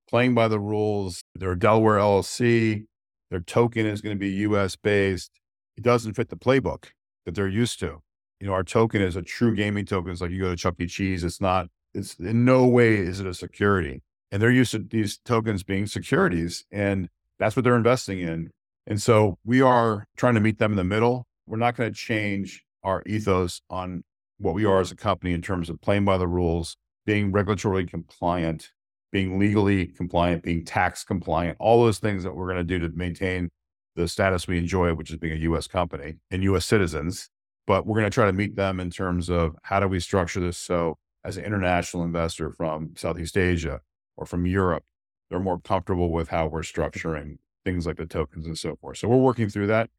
playing 0.07 0.35
by 0.35 0.47
the 0.47 0.59
rules. 0.59 1.23
They're 1.33 1.53
a 1.53 1.59
Delaware 1.59 1.97
LLC. 1.97 2.85
Their 3.31 3.39
token 3.39 3.85
is 3.85 4.01
going 4.01 4.15
to 4.15 4.19
be 4.19 4.29
US 4.29 4.75
based. 4.75 5.31
It 5.77 5.83
doesn't 5.83 6.13
fit 6.13 6.29
the 6.29 6.37
playbook 6.37 6.85
that 7.25 7.33
they're 7.33 7.47
used 7.47 7.79
to. 7.79 8.01
You 8.39 8.47
know, 8.47 8.53
our 8.53 8.63
token 8.63 9.01
is 9.01 9.15
a 9.15 9.21
true 9.21 9.55
gaming 9.55 9.85
token. 9.85 10.11
It's 10.11 10.21
like 10.21 10.31
you 10.31 10.41
go 10.41 10.49
to 10.49 10.55
Chuck 10.55 10.75
E. 10.79 10.85
Cheese. 10.85 11.23
It's 11.23 11.41
not, 11.41 11.67
it's 11.93 12.15
in 12.15 12.45
no 12.45 12.67
way 12.67 12.95
is 12.95 13.19
it 13.19 13.25
a 13.27 13.33
security. 13.33 14.03
And 14.31 14.41
they're 14.41 14.51
used 14.51 14.71
to 14.71 14.79
these 14.79 15.17
tokens 15.17 15.63
being 15.63 15.87
securities. 15.87 16.65
And 16.71 17.09
that's 17.39 17.55
what 17.55 17.63
they're 17.63 17.75
investing 17.75 18.19
in. 18.19 18.51
And 18.85 19.01
so 19.01 19.39
we 19.43 19.61
are 19.61 20.05
trying 20.15 20.35
to 20.35 20.39
meet 20.39 20.59
them 20.59 20.71
in 20.71 20.77
the 20.77 20.83
middle 20.83 21.25
we're 21.47 21.57
not 21.57 21.75
going 21.75 21.91
to 21.91 21.97
change 21.97 22.63
our 22.83 23.03
ethos 23.05 23.61
on 23.69 24.03
what 24.37 24.53
we 24.53 24.65
are 24.65 24.79
as 24.79 24.91
a 24.91 24.95
company 24.95 25.33
in 25.33 25.41
terms 25.41 25.69
of 25.69 25.81
playing 25.81 26.05
by 26.05 26.17
the 26.17 26.27
rules, 26.27 26.77
being 27.05 27.31
regulatory 27.31 27.85
compliant, 27.85 28.71
being 29.11 29.39
legally 29.39 29.87
compliant, 29.87 30.43
being 30.43 30.65
tax 30.65 31.03
compliant, 31.03 31.57
all 31.59 31.83
those 31.83 31.99
things 31.99 32.23
that 32.23 32.35
we're 32.35 32.47
going 32.47 32.57
to 32.57 32.63
do 32.63 32.79
to 32.79 32.89
maintain 32.95 33.49
the 33.95 34.07
status 34.07 34.47
we 34.47 34.57
enjoy, 34.57 34.93
which 34.93 35.09
is 35.09 35.17
being 35.17 35.33
a 35.33 35.49
US 35.51 35.67
company 35.67 36.15
and 36.29 36.43
US 36.43 36.65
citizens. 36.65 37.29
But 37.67 37.87
we're 37.87 37.99
going 37.99 38.11
to 38.11 38.13
try 38.13 38.25
to 38.25 38.33
meet 38.33 38.55
them 38.55 38.79
in 38.79 38.91
terms 38.91 39.29
of 39.29 39.55
how 39.63 39.79
do 39.79 39.87
we 39.87 39.99
structure 39.99 40.39
this 40.39 40.57
so 40.57 40.97
as 41.23 41.37
an 41.37 41.45
international 41.45 42.03
investor 42.03 42.51
from 42.51 42.93
Southeast 42.95 43.37
Asia 43.37 43.81
or 44.15 44.25
from 44.25 44.45
Europe, 44.45 44.83
they're 45.29 45.39
more 45.39 45.59
comfortable 45.59 46.11
with 46.11 46.29
how 46.29 46.47
we're 46.47 46.61
structuring 46.61 47.37
things 47.63 47.87
like 47.87 47.97
the 47.97 48.05
tokens 48.05 48.45
and 48.45 48.57
so 48.57 48.75
forth. 48.75 48.97
So 48.97 49.07
we're 49.07 49.17
working 49.17 49.49
through 49.49 49.67
that, 49.67 49.89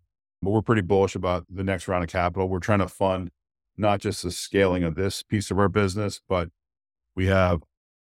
but 0.46 0.52
we're 0.52 0.62
pretty 0.62 0.82
bullish 0.82 1.16
about 1.16 1.44
the 1.50 1.64
next 1.64 1.88
round 1.88 2.04
of 2.04 2.08
capital. 2.08 2.48
We're 2.48 2.60
trying 2.60 2.78
to 2.78 2.86
fund 2.86 3.32
not 3.76 4.00
just 4.00 4.22
the 4.22 4.30
scaling 4.30 4.84
of 4.84 4.94
this 4.94 5.24
piece 5.24 5.50
of 5.50 5.58
our 5.58 5.68
business, 5.68 6.20
but 6.28 6.50
we 7.16 7.26
have, 7.26 7.62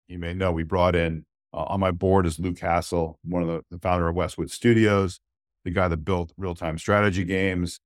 you 0.08 0.18
may 0.18 0.34
know, 0.34 0.50
we 0.50 0.64
brought 0.64 0.96
in 0.96 1.24
uh, 1.54 1.62
on 1.68 1.78
my 1.78 1.92
board 1.92 2.26
is 2.26 2.40
Lou 2.40 2.52
Castle, 2.52 3.20
one 3.22 3.42
of 3.42 3.48
the, 3.48 3.62
the 3.70 3.78
founder 3.78 4.08
of 4.08 4.16
Westwood 4.16 4.50
Studios, 4.50 5.20
the 5.64 5.70
guy 5.70 5.86
that 5.86 5.98
built 5.98 6.32
real 6.36 6.56
time 6.56 6.78
strategy 6.78 7.22
games, 7.22 7.78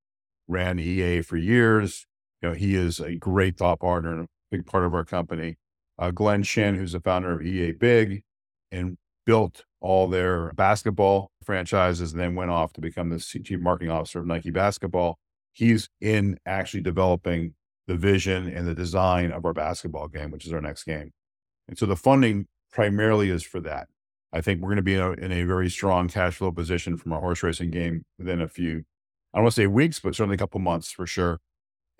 ran 0.47 0.79
EA 0.79 1.21
for 1.21 1.37
years. 1.37 2.07
You 2.41 2.49
know, 2.49 2.55
he 2.55 2.73
is 2.73 2.99
a 2.99 3.13
great 3.13 3.57
thought 3.57 3.79
partner 3.79 4.11
and 4.11 4.23
a 4.23 4.27
big 4.49 4.65
part 4.65 4.85
of 4.85 4.95
our 4.95 5.05
company. 5.05 5.57
Uh, 5.99 6.09
Glenn 6.09 6.41
Shin, 6.41 6.73
who's 6.73 6.93
the 6.93 6.99
founder 6.99 7.31
of 7.31 7.43
EA 7.43 7.73
Big 7.73 8.23
and 8.71 8.97
built 9.27 9.65
all 9.81 10.07
their 10.07 10.53
basketball 10.53 11.29
franchises 11.43 12.13
and 12.13 12.19
then 12.21 12.33
went 12.33 12.49
off 12.49 12.73
to 12.73 12.81
become 12.81 13.09
the 13.09 13.19
chief 13.19 13.59
marketing 13.59 13.91
officer 13.91 14.19
of 14.19 14.25
Nike 14.25 14.49
basketball. 14.49 15.19
He's 15.51 15.89
in 16.01 16.39
actually 16.45 16.81
developing 16.81 17.53
the 17.87 17.95
vision 17.95 18.47
and 18.47 18.65
the 18.65 18.73
design 18.73 19.31
of 19.31 19.45
our 19.45 19.53
basketball 19.53 20.07
game, 20.07 20.31
which 20.31 20.47
is 20.47 20.53
our 20.53 20.61
next 20.61 20.85
game. 20.85 21.11
And 21.67 21.77
so 21.77 21.85
the 21.85 21.95
funding 21.95 22.47
primarily 22.71 23.29
is 23.29 23.43
for 23.43 23.59
that. 23.59 23.87
I 24.31 24.41
think 24.41 24.61
we're 24.61 24.69
going 24.69 24.77
to 24.77 24.81
be 24.81 24.95
in 24.95 25.01
a, 25.01 25.11
in 25.11 25.31
a 25.31 25.43
very 25.43 25.69
strong 25.69 26.07
cash 26.07 26.35
flow 26.35 26.51
position 26.51 26.97
from 26.97 27.13
our 27.13 27.21
horse 27.21 27.43
racing 27.43 27.71
game 27.71 28.03
within 28.17 28.41
a 28.41 28.47
few, 28.47 28.83
I 29.33 29.37
don't 29.37 29.43
want 29.43 29.55
to 29.55 29.61
say 29.61 29.67
weeks, 29.67 29.99
but 29.99 30.15
certainly 30.15 30.35
a 30.35 30.39
couple 30.39 30.59
months 30.59 30.91
for 30.91 31.05
sure. 31.05 31.39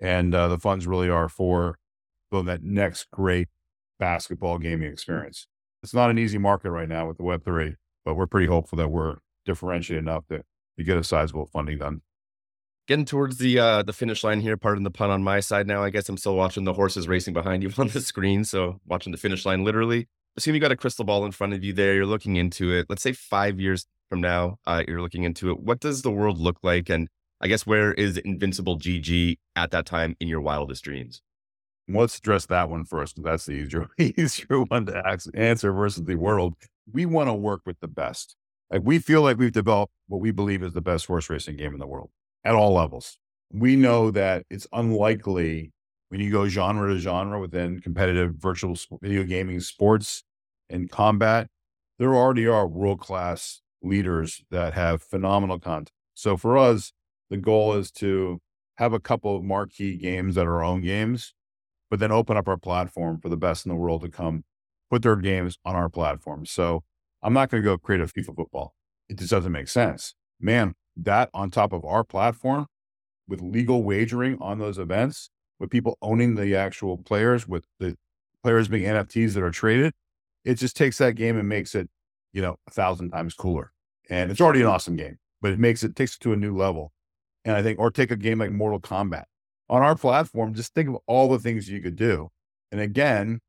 And 0.00 0.34
uh, 0.34 0.48
the 0.48 0.58
funds 0.58 0.86
really 0.86 1.08
are 1.08 1.28
for 1.28 1.78
that 2.30 2.62
next 2.62 3.10
great 3.10 3.48
basketball 3.98 4.58
gaming 4.58 4.90
experience. 4.92 5.46
It's 5.82 5.94
not 5.94 6.10
an 6.10 6.18
easy 6.18 6.38
market 6.38 6.70
right 6.70 6.88
now 6.88 7.06
with 7.06 7.18
the 7.18 7.22
Web3, 7.22 7.76
but 8.04 8.14
we're 8.14 8.26
pretty 8.26 8.46
hopeful 8.46 8.76
that 8.78 8.88
we're 8.88 9.16
differentiated 9.44 10.04
enough 10.04 10.26
to, 10.28 10.42
to 10.76 10.84
get 10.84 10.96
a 10.96 11.04
sizable 11.04 11.46
funding 11.46 11.78
done. 11.78 12.02
Getting 12.86 13.04
towards 13.04 13.36
the 13.36 13.58
uh 13.58 13.82
the 13.82 13.92
finish 13.92 14.24
line 14.24 14.40
here 14.40 14.56
pardon 14.56 14.82
the 14.82 14.90
pun 14.90 15.10
on 15.10 15.22
my 15.22 15.40
side 15.40 15.66
now 15.66 15.82
i 15.82 15.90
guess 15.90 16.08
i'm 16.08 16.16
still 16.16 16.34
watching 16.34 16.64
the 16.64 16.72
horses 16.72 17.06
racing 17.06 17.34
behind 17.34 17.62
you 17.62 17.70
on 17.78 17.88
the 17.88 18.00
screen 18.00 18.44
so 18.44 18.80
watching 18.86 19.12
the 19.12 19.18
finish 19.18 19.44
line 19.44 19.62
literally. 19.62 20.08
Assume 20.38 20.54
you 20.54 20.60
got 20.60 20.72
a 20.72 20.76
crystal 20.76 21.04
ball 21.04 21.26
in 21.26 21.32
front 21.32 21.52
of 21.52 21.62
you 21.62 21.74
there 21.74 21.94
you're 21.94 22.06
looking 22.06 22.36
into 22.36 22.72
it. 22.72 22.86
Let's 22.88 23.02
say 23.02 23.12
five 23.12 23.60
years 23.60 23.86
from 24.08 24.22
now 24.22 24.56
uh, 24.66 24.84
you're 24.88 25.02
looking 25.02 25.24
into 25.24 25.50
it. 25.50 25.60
What 25.60 25.80
does 25.80 26.00
the 26.00 26.10
world 26.10 26.38
look 26.38 26.58
like? 26.62 26.88
And 26.88 27.08
i 27.40 27.48
guess 27.48 27.66
where 27.66 27.92
is 27.94 28.16
invincible 28.18 28.78
gg 28.78 29.38
at 29.56 29.70
that 29.70 29.86
time 29.86 30.16
in 30.20 30.28
your 30.28 30.40
wildest 30.40 30.84
dreams 30.84 31.22
let's 31.88 32.18
address 32.18 32.46
that 32.46 32.68
one 32.68 32.84
first 32.84 33.22
that's 33.22 33.46
the 33.46 33.52
easier, 33.52 33.88
easier 33.98 34.62
one 34.62 34.86
to 34.86 35.02
answer 35.34 35.72
versus 35.72 36.04
the 36.04 36.16
world 36.16 36.54
we 36.92 37.06
want 37.06 37.28
to 37.28 37.34
work 37.34 37.62
with 37.66 37.78
the 37.80 37.88
best 37.88 38.36
like 38.70 38.82
we 38.84 38.98
feel 38.98 39.22
like 39.22 39.38
we've 39.38 39.52
developed 39.52 39.92
what 40.08 40.20
we 40.20 40.30
believe 40.30 40.62
is 40.62 40.72
the 40.72 40.80
best 40.80 41.06
horse 41.06 41.30
racing 41.30 41.56
game 41.56 41.72
in 41.72 41.78
the 41.78 41.86
world 41.86 42.10
at 42.44 42.54
all 42.54 42.74
levels. 42.74 43.18
We 43.50 43.76
know 43.76 44.10
that 44.10 44.44
it's 44.50 44.66
unlikely 44.72 45.72
when 46.08 46.20
you 46.20 46.30
go 46.30 46.48
genre 46.48 46.92
to 46.92 46.98
genre 46.98 47.40
within 47.40 47.80
competitive 47.80 48.34
virtual 48.34 48.76
video 49.02 49.24
gaming, 49.24 49.60
sports, 49.60 50.24
and 50.68 50.90
combat, 50.90 51.48
there 51.98 52.14
already 52.14 52.46
are 52.46 52.66
world 52.66 53.00
class 53.00 53.60
leaders 53.82 54.42
that 54.50 54.74
have 54.74 55.02
phenomenal 55.02 55.58
content. 55.58 55.92
So 56.14 56.36
for 56.36 56.58
us, 56.58 56.92
the 57.30 57.36
goal 57.36 57.74
is 57.74 57.90
to 57.92 58.40
have 58.76 58.92
a 58.92 59.00
couple 59.00 59.36
of 59.36 59.44
marquee 59.44 59.96
games 59.96 60.34
that 60.34 60.46
are 60.46 60.56
our 60.56 60.64
own 60.64 60.82
games, 60.82 61.34
but 61.90 62.00
then 62.00 62.12
open 62.12 62.36
up 62.36 62.48
our 62.48 62.56
platform 62.56 63.20
for 63.20 63.28
the 63.28 63.36
best 63.36 63.64
in 63.64 63.70
the 63.70 63.76
world 63.76 64.02
to 64.02 64.08
come 64.08 64.44
put 64.90 65.02
their 65.02 65.16
games 65.16 65.58
on 65.64 65.74
our 65.74 65.88
platform. 65.88 66.46
So 66.46 66.82
I'm 67.22 67.32
not 67.32 67.50
going 67.50 67.62
to 67.62 67.68
go 67.68 67.78
create 67.78 68.00
a 68.00 68.06
FIFA 68.06 68.36
football. 68.36 68.74
It 69.08 69.18
just 69.18 69.30
doesn't 69.30 69.52
make 69.52 69.68
sense. 69.68 70.14
Man, 70.40 70.74
that 70.96 71.30
on 71.34 71.50
top 71.50 71.72
of 71.72 71.84
our 71.84 72.04
platform 72.04 72.66
with 73.26 73.40
legal 73.40 73.82
wagering 73.82 74.38
on 74.40 74.58
those 74.58 74.78
events, 74.78 75.30
with 75.58 75.70
people 75.70 75.98
owning 76.00 76.34
the 76.34 76.54
actual 76.54 76.96
players, 76.96 77.48
with 77.48 77.64
the 77.78 77.96
players 78.42 78.68
being 78.68 78.84
NFTs 78.84 79.34
that 79.34 79.42
are 79.42 79.50
traded, 79.50 79.92
it 80.44 80.54
just 80.54 80.76
takes 80.76 80.98
that 80.98 81.14
game 81.14 81.38
and 81.38 81.48
makes 81.48 81.74
it, 81.74 81.88
you 82.32 82.40
know, 82.40 82.56
a 82.66 82.70
thousand 82.70 83.10
times 83.10 83.34
cooler. 83.34 83.72
And 84.08 84.30
it's 84.30 84.40
already 84.40 84.60
an 84.60 84.66
awesome 84.66 84.96
game, 84.96 85.18
but 85.42 85.52
it 85.52 85.58
makes 85.58 85.82
it 85.82 85.96
takes 85.96 86.14
it 86.14 86.20
to 86.20 86.32
a 86.32 86.36
new 86.36 86.56
level. 86.56 86.92
And 87.44 87.56
I 87.56 87.62
think, 87.62 87.78
or 87.78 87.90
take 87.90 88.10
a 88.10 88.16
game 88.16 88.38
like 88.38 88.52
Mortal 88.52 88.80
Kombat 88.80 89.24
on 89.68 89.82
our 89.82 89.96
platform, 89.96 90.54
just 90.54 90.74
think 90.74 90.88
of 90.88 90.96
all 91.06 91.28
the 91.28 91.38
things 91.38 91.68
you 91.68 91.80
could 91.80 91.96
do. 91.96 92.30
And 92.72 92.80
again, 92.80 93.40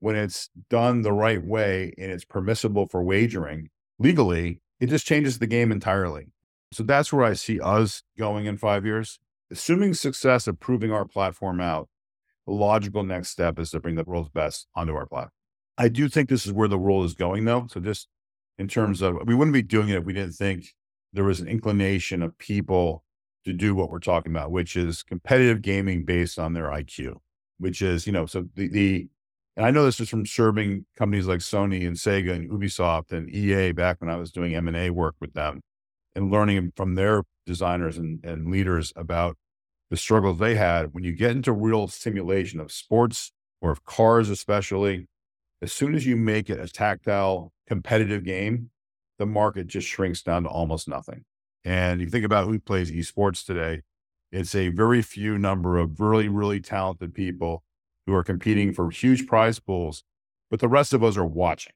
when 0.00 0.16
it's 0.16 0.50
done 0.68 1.02
the 1.02 1.12
right 1.12 1.42
way 1.42 1.94
and 1.96 2.10
it's 2.10 2.24
permissible 2.24 2.86
for 2.86 3.02
wagering 3.02 3.70
legally, 3.98 4.60
it 4.80 4.88
just 4.88 5.06
changes 5.06 5.38
the 5.38 5.46
game 5.46 5.70
entirely. 5.70 6.26
So 6.72 6.82
that's 6.82 7.12
where 7.12 7.24
I 7.24 7.34
see 7.34 7.60
us 7.60 8.02
going 8.18 8.46
in 8.46 8.56
five 8.56 8.84
years. 8.84 9.18
Assuming 9.50 9.94
success 9.94 10.46
of 10.46 10.58
proving 10.58 10.90
our 10.90 11.04
platform 11.04 11.60
out, 11.60 11.88
the 12.46 12.52
logical 12.52 13.04
next 13.04 13.28
step 13.28 13.58
is 13.58 13.70
to 13.70 13.80
bring 13.80 13.94
the 13.94 14.04
world's 14.04 14.30
best 14.30 14.66
onto 14.74 14.94
our 14.94 15.06
platform. 15.06 15.30
I 15.78 15.88
do 15.88 16.08
think 16.08 16.28
this 16.28 16.46
is 16.46 16.52
where 16.52 16.68
the 16.68 16.78
world 16.78 17.04
is 17.04 17.14
going, 17.14 17.44
though. 17.44 17.66
So 17.70 17.80
just 17.80 18.08
in 18.58 18.68
terms 18.68 19.02
of, 19.02 19.18
we 19.26 19.34
wouldn't 19.34 19.54
be 19.54 19.62
doing 19.62 19.88
it 19.90 19.98
if 19.98 20.04
we 20.04 20.12
didn't 20.12 20.32
think 20.32 20.74
there 21.12 21.24
was 21.24 21.40
an 21.40 21.48
inclination 21.48 22.22
of 22.22 22.36
people 22.38 23.04
to 23.44 23.52
do 23.52 23.74
what 23.74 23.90
we're 23.90 23.98
talking 23.98 24.32
about, 24.32 24.50
which 24.50 24.76
is 24.76 25.02
competitive 25.02 25.62
gaming 25.62 26.04
based 26.04 26.38
on 26.38 26.52
their 26.52 26.66
IQ, 26.66 27.16
which 27.58 27.82
is, 27.82 28.06
you 28.06 28.12
know, 28.12 28.26
so 28.26 28.46
the, 28.54 28.68
the 28.68 29.08
and 29.56 29.66
I 29.66 29.70
know 29.70 29.84
this 29.84 30.00
is 30.00 30.08
from 30.08 30.24
serving 30.24 30.86
companies 30.96 31.26
like 31.26 31.40
Sony 31.40 31.86
and 31.86 31.96
Sega 31.96 32.32
and 32.32 32.50
Ubisoft 32.50 33.12
and 33.12 33.28
EA 33.28 33.72
back 33.72 34.00
when 34.00 34.08
I 34.08 34.16
was 34.16 34.32
doing 34.32 34.54
M&A 34.54 34.88
work 34.88 35.14
with 35.20 35.34
them 35.34 35.60
and 36.14 36.30
learning 36.30 36.72
from 36.74 36.94
their 36.94 37.24
designers 37.44 37.98
and, 37.98 38.24
and 38.24 38.50
leaders 38.50 38.92
about 38.96 39.36
the 39.90 39.96
struggles 39.98 40.38
they 40.38 40.54
had. 40.54 40.94
When 40.94 41.04
you 41.04 41.12
get 41.12 41.32
into 41.32 41.52
real 41.52 41.86
simulation 41.86 42.60
of 42.60 42.72
sports 42.72 43.32
or 43.60 43.70
of 43.70 43.84
cars, 43.84 44.30
especially, 44.30 45.06
as 45.60 45.72
soon 45.72 45.94
as 45.94 46.06
you 46.06 46.16
make 46.16 46.48
it 46.48 46.58
a 46.58 46.66
tactile, 46.66 47.52
competitive 47.66 48.24
game, 48.24 48.70
the 49.18 49.26
market 49.26 49.66
just 49.66 49.86
shrinks 49.86 50.22
down 50.22 50.44
to 50.44 50.48
almost 50.48 50.88
nothing. 50.88 51.24
And 51.64 52.00
you 52.00 52.08
think 52.08 52.24
about 52.24 52.46
who 52.46 52.58
plays 52.58 52.90
esports 52.90 53.44
today, 53.44 53.82
it's 54.30 54.54
a 54.54 54.68
very 54.68 55.02
few 55.02 55.38
number 55.38 55.78
of 55.78 56.00
really, 56.00 56.28
really 56.28 56.60
talented 56.60 57.14
people 57.14 57.62
who 58.06 58.14
are 58.14 58.24
competing 58.24 58.72
for 58.72 58.90
huge 58.90 59.26
prize 59.26 59.58
pools, 59.58 60.04
but 60.50 60.60
the 60.60 60.68
rest 60.68 60.92
of 60.92 61.04
us 61.04 61.16
are 61.16 61.26
watching. 61.26 61.72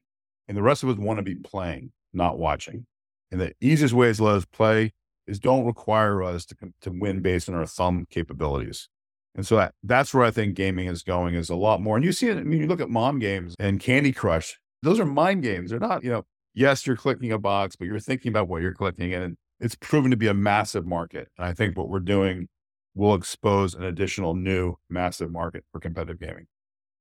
And 0.47 0.57
the 0.57 0.63
rest 0.63 0.83
of 0.83 0.89
us 0.89 0.97
want 0.97 1.17
to 1.17 1.23
be 1.23 1.35
playing, 1.35 1.91
not 2.13 2.37
watching. 2.37 2.85
And 3.31 3.39
the 3.39 3.53
easiest 3.61 3.93
way 3.93 4.11
to 4.11 4.23
let 4.23 4.35
us 4.35 4.45
play 4.45 4.93
is 5.27 5.39
don't 5.39 5.65
require 5.65 6.23
us 6.23 6.45
to, 6.45 6.55
to 6.81 6.91
win 6.91 7.21
based 7.21 7.49
on 7.49 7.55
our 7.55 7.65
thumb 7.65 8.07
capabilities. 8.09 8.89
And 9.35 9.45
so 9.45 9.57
that, 9.57 9.75
that's 9.83 10.13
where 10.13 10.23
I 10.23 10.31
think 10.31 10.55
gaming 10.55 10.87
is 10.87 11.03
going 11.03 11.35
is 11.35 11.49
a 11.49 11.55
lot 11.55 11.81
more. 11.81 11.95
And 11.95 12.05
you 12.05 12.11
see 12.11 12.29
it, 12.29 12.37
I 12.37 12.43
mean, 12.43 12.59
you 12.59 12.67
look 12.67 12.81
at 12.81 12.89
mom 12.89 13.19
games 13.19 13.55
and 13.59 13.79
Candy 13.79 14.11
Crush, 14.11 14.57
those 14.81 14.99
are 14.99 15.05
mind 15.05 15.43
games. 15.43 15.69
They're 15.69 15.79
not, 15.79 16.03
you 16.03 16.09
know, 16.09 16.25
yes, 16.53 16.87
you're 16.87 16.95
clicking 16.95 17.31
a 17.31 17.37
box, 17.37 17.75
but 17.75 17.85
you're 17.85 17.99
thinking 17.99 18.29
about 18.29 18.47
what 18.47 18.61
you're 18.61 18.73
clicking. 18.73 19.13
And 19.13 19.37
it's 19.59 19.75
proven 19.75 20.11
to 20.11 20.17
be 20.17 20.27
a 20.27 20.33
massive 20.33 20.85
market. 20.85 21.29
And 21.37 21.45
I 21.45 21.53
think 21.53 21.77
what 21.77 21.89
we're 21.89 21.99
doing 21.99 22.47
will 22.95 23.13
expose 23.13 23.75
an 23.75 23.83
additional 23.83 24.33
new 24.33 24.75
massive 24.89 25.31
market 25.31 25.63
for 25.71 25.79
competitive 25.79 26.19
gaming. 26.19 26.47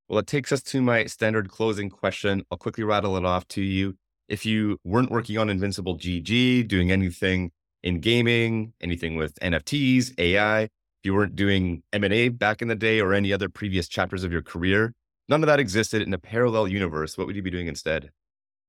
Well, 0.08 0.18
it 0.18 0.26
takes 0.26 0.52
us 0.52 0.62
to 0.64 0.80
my 0.80 1.06
standard 1.06 1.50
closing 1.50 1.90
question. 1.90 2.44
I'll 2.50 2.58
quickly 2.58 2.84
rattle 2.84 3.16
it 3.16 3.24
off 3.24 3.48
to 3.48 3.62
you 3.62 3.96
if 4.28 4.44
you 4.44 4.78
weren't 4.84 5.10
working 5.10 5.38
on 5.38 5.48
Invincible 5.48 5.96
GG, 5.96 6.68
doing 6.68 6.90
anything 6.90 7.52
in 7.82 8.00
gaming, 8.00 8.72
anything 8.80 9.16
with 9.16 9.34
NFTs, 9.40 10.18
AI, 10.18 10.62
if 10.62 10.70
you 11.04 11.14
weren't 11.14 11.36
doing 11.36 11.82
M&A 11.92 12.28
back 12.28 12.62
in 12.62 12.68
the 12.68 12.74
day 12.74 13.00
or 13.00 13.14
any 13.14 13.32
other 13.32 13.48
previous 13.48 13.88
chapters 13.88 14.24
of 14.24 14.32
your 14.32 14.42
career, 14.42 14.92
none 15.28 15.42
of 15.42 15.46
that 15.46 15.60
existed 15.60 16.02
in 16.02 16.12
a 16.12 16.18
parallel 16.18 16.66
universe. 16.68 17.16
What 17.16 17.26
would 17.26 17.36
you 17.36 17.42
be 17.42 17.50
doing 17.50 17.68
instead? 17.68 18.10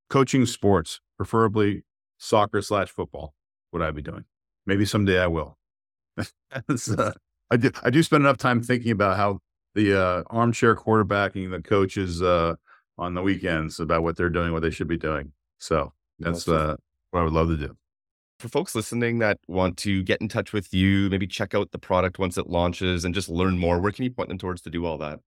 Coaching 0.09 0.45
sports, 0.45 0.99
preferably 1.17 1.83
soccer 2.17 2.61
slash 2.61 2.89
football, 2.89 3.33
would 3.77 3.85
I 3.85 3.91
be 3.91 4.01
doing? 4.01 4.25
Maybe 4.65 4.85
someday 4.85 5.19
I 5.19 5.27
will. 5.27 5.57
uh, 6.17 7.11
I 7.51 7.57
do. 7.57 7.71
I 7.83 7.89
do 7.89 8.03
spend 8.03 8.23
enough 8.23 8.37
time 8.37 8.61
thinking 8.61 8.91
about 8.91 9.17
how 9.17 9.39
the 9.75 9.99
uh, 9.99 10.23
armchair 10.27 10.75
quarterbacking 10.75 11.51
the 11.51 11.61
coaches 11.61 12.21
uh, 12.21 12.55
on 12.97 13.13
the 13.13 13.21
weekends 13.21 13.79
about 13.79 14.03
what 14.03 14.17
they're 14.17 14.29
doing, 14.29 14.51
what 14.51 14.61
they 14.61 14.71
should 14.71 14.87
be 14.87 14.97
doing. 14.97 15.31
So 15.59 15.93
that's 16.19 16.47
uh, 16.47 16.75
what 17.11 17.21
I 17.21 17.23
would 17.23 17.33
love 17.33 17.47
to 17.49 17.57
do. 17.57 17.77
For 18.39 18.49
folks 18.49 18.75
listening 18.75 19.19
that 19.19 19.39
want 19.47 19.77
to 19.77 20.03
get 20.03 20.21
in 20.21 20.27
touch 20.27 20.53
with 20.53 20.73
you, 20.73 21.09
maybe 21.09 21.25
check 21.25 21.55
out 21.55 21.71
the 21.71 21.79
product 21.79 22.19
once 22.19 22.37
it 22.37 22.47
launches 22.47 23.05
and 23.05 23.15
just 23.15 23.29
learn 23.29 23.57
more, 23.57 23.79
where 23.79 23.91
can 23.91 24.03
you 24.03 24.11
point 24.11 24.29
them 24.29 24.37
towards 24.37 24.61
to 24.61 24.69
do 24.69 24.85
all 24.85 24.97
that? 24.99 25.19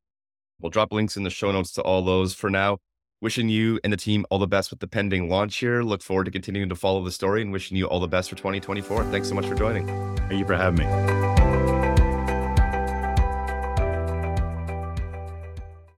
We'll 0.62 0.69
drop 0.69 0.93
links 0.93 1.17
in 1.17 1.24
the 1.24 1.30
show 1.30 1.52
notes 1.52 1.74
to 1.74 1.82
all 1.82 2.04
those 2.04 2.34
for 2.34 2.50
now. 2.50 2.78
Wishing 3.22 3.50
you 3.50 3.80
and 3.84 3.93
the 3.93 3.98
team 3.98 4.26
all 4.30 4.39
the 4.39 4.48
best 4.48 4.69
with 4.69 4.80
the 4.80 4.88
pending 4.88 5.30
launch 5.30 5.58
here. 5.58 5.82
Look 5.82 6.02
forward 6.02 6.26
to 6.26 6.32
continuing 6.32 6.69
to 6.69 6.76
follow 6.76 7.04
the 7.04 7.12
story 7.12 7.41
and 7.41 7.52
wishing 7.52 7.78
you 7.78 7.86
all 7.86 8.00
the 8.00 8.08
best 8.08 8.30
for 8.30 8.36
2024. 8.36 9.06
Thanks 9.06 9.30
so 9.30 9.36
much 9.36 9.46
for 9.46 9.56
joining. 9.56 9.88
Thank 10.17 10.39
you 10.39 10.46
for 10.46 10.56
having 10.56 10.86
me. 10.86 11.33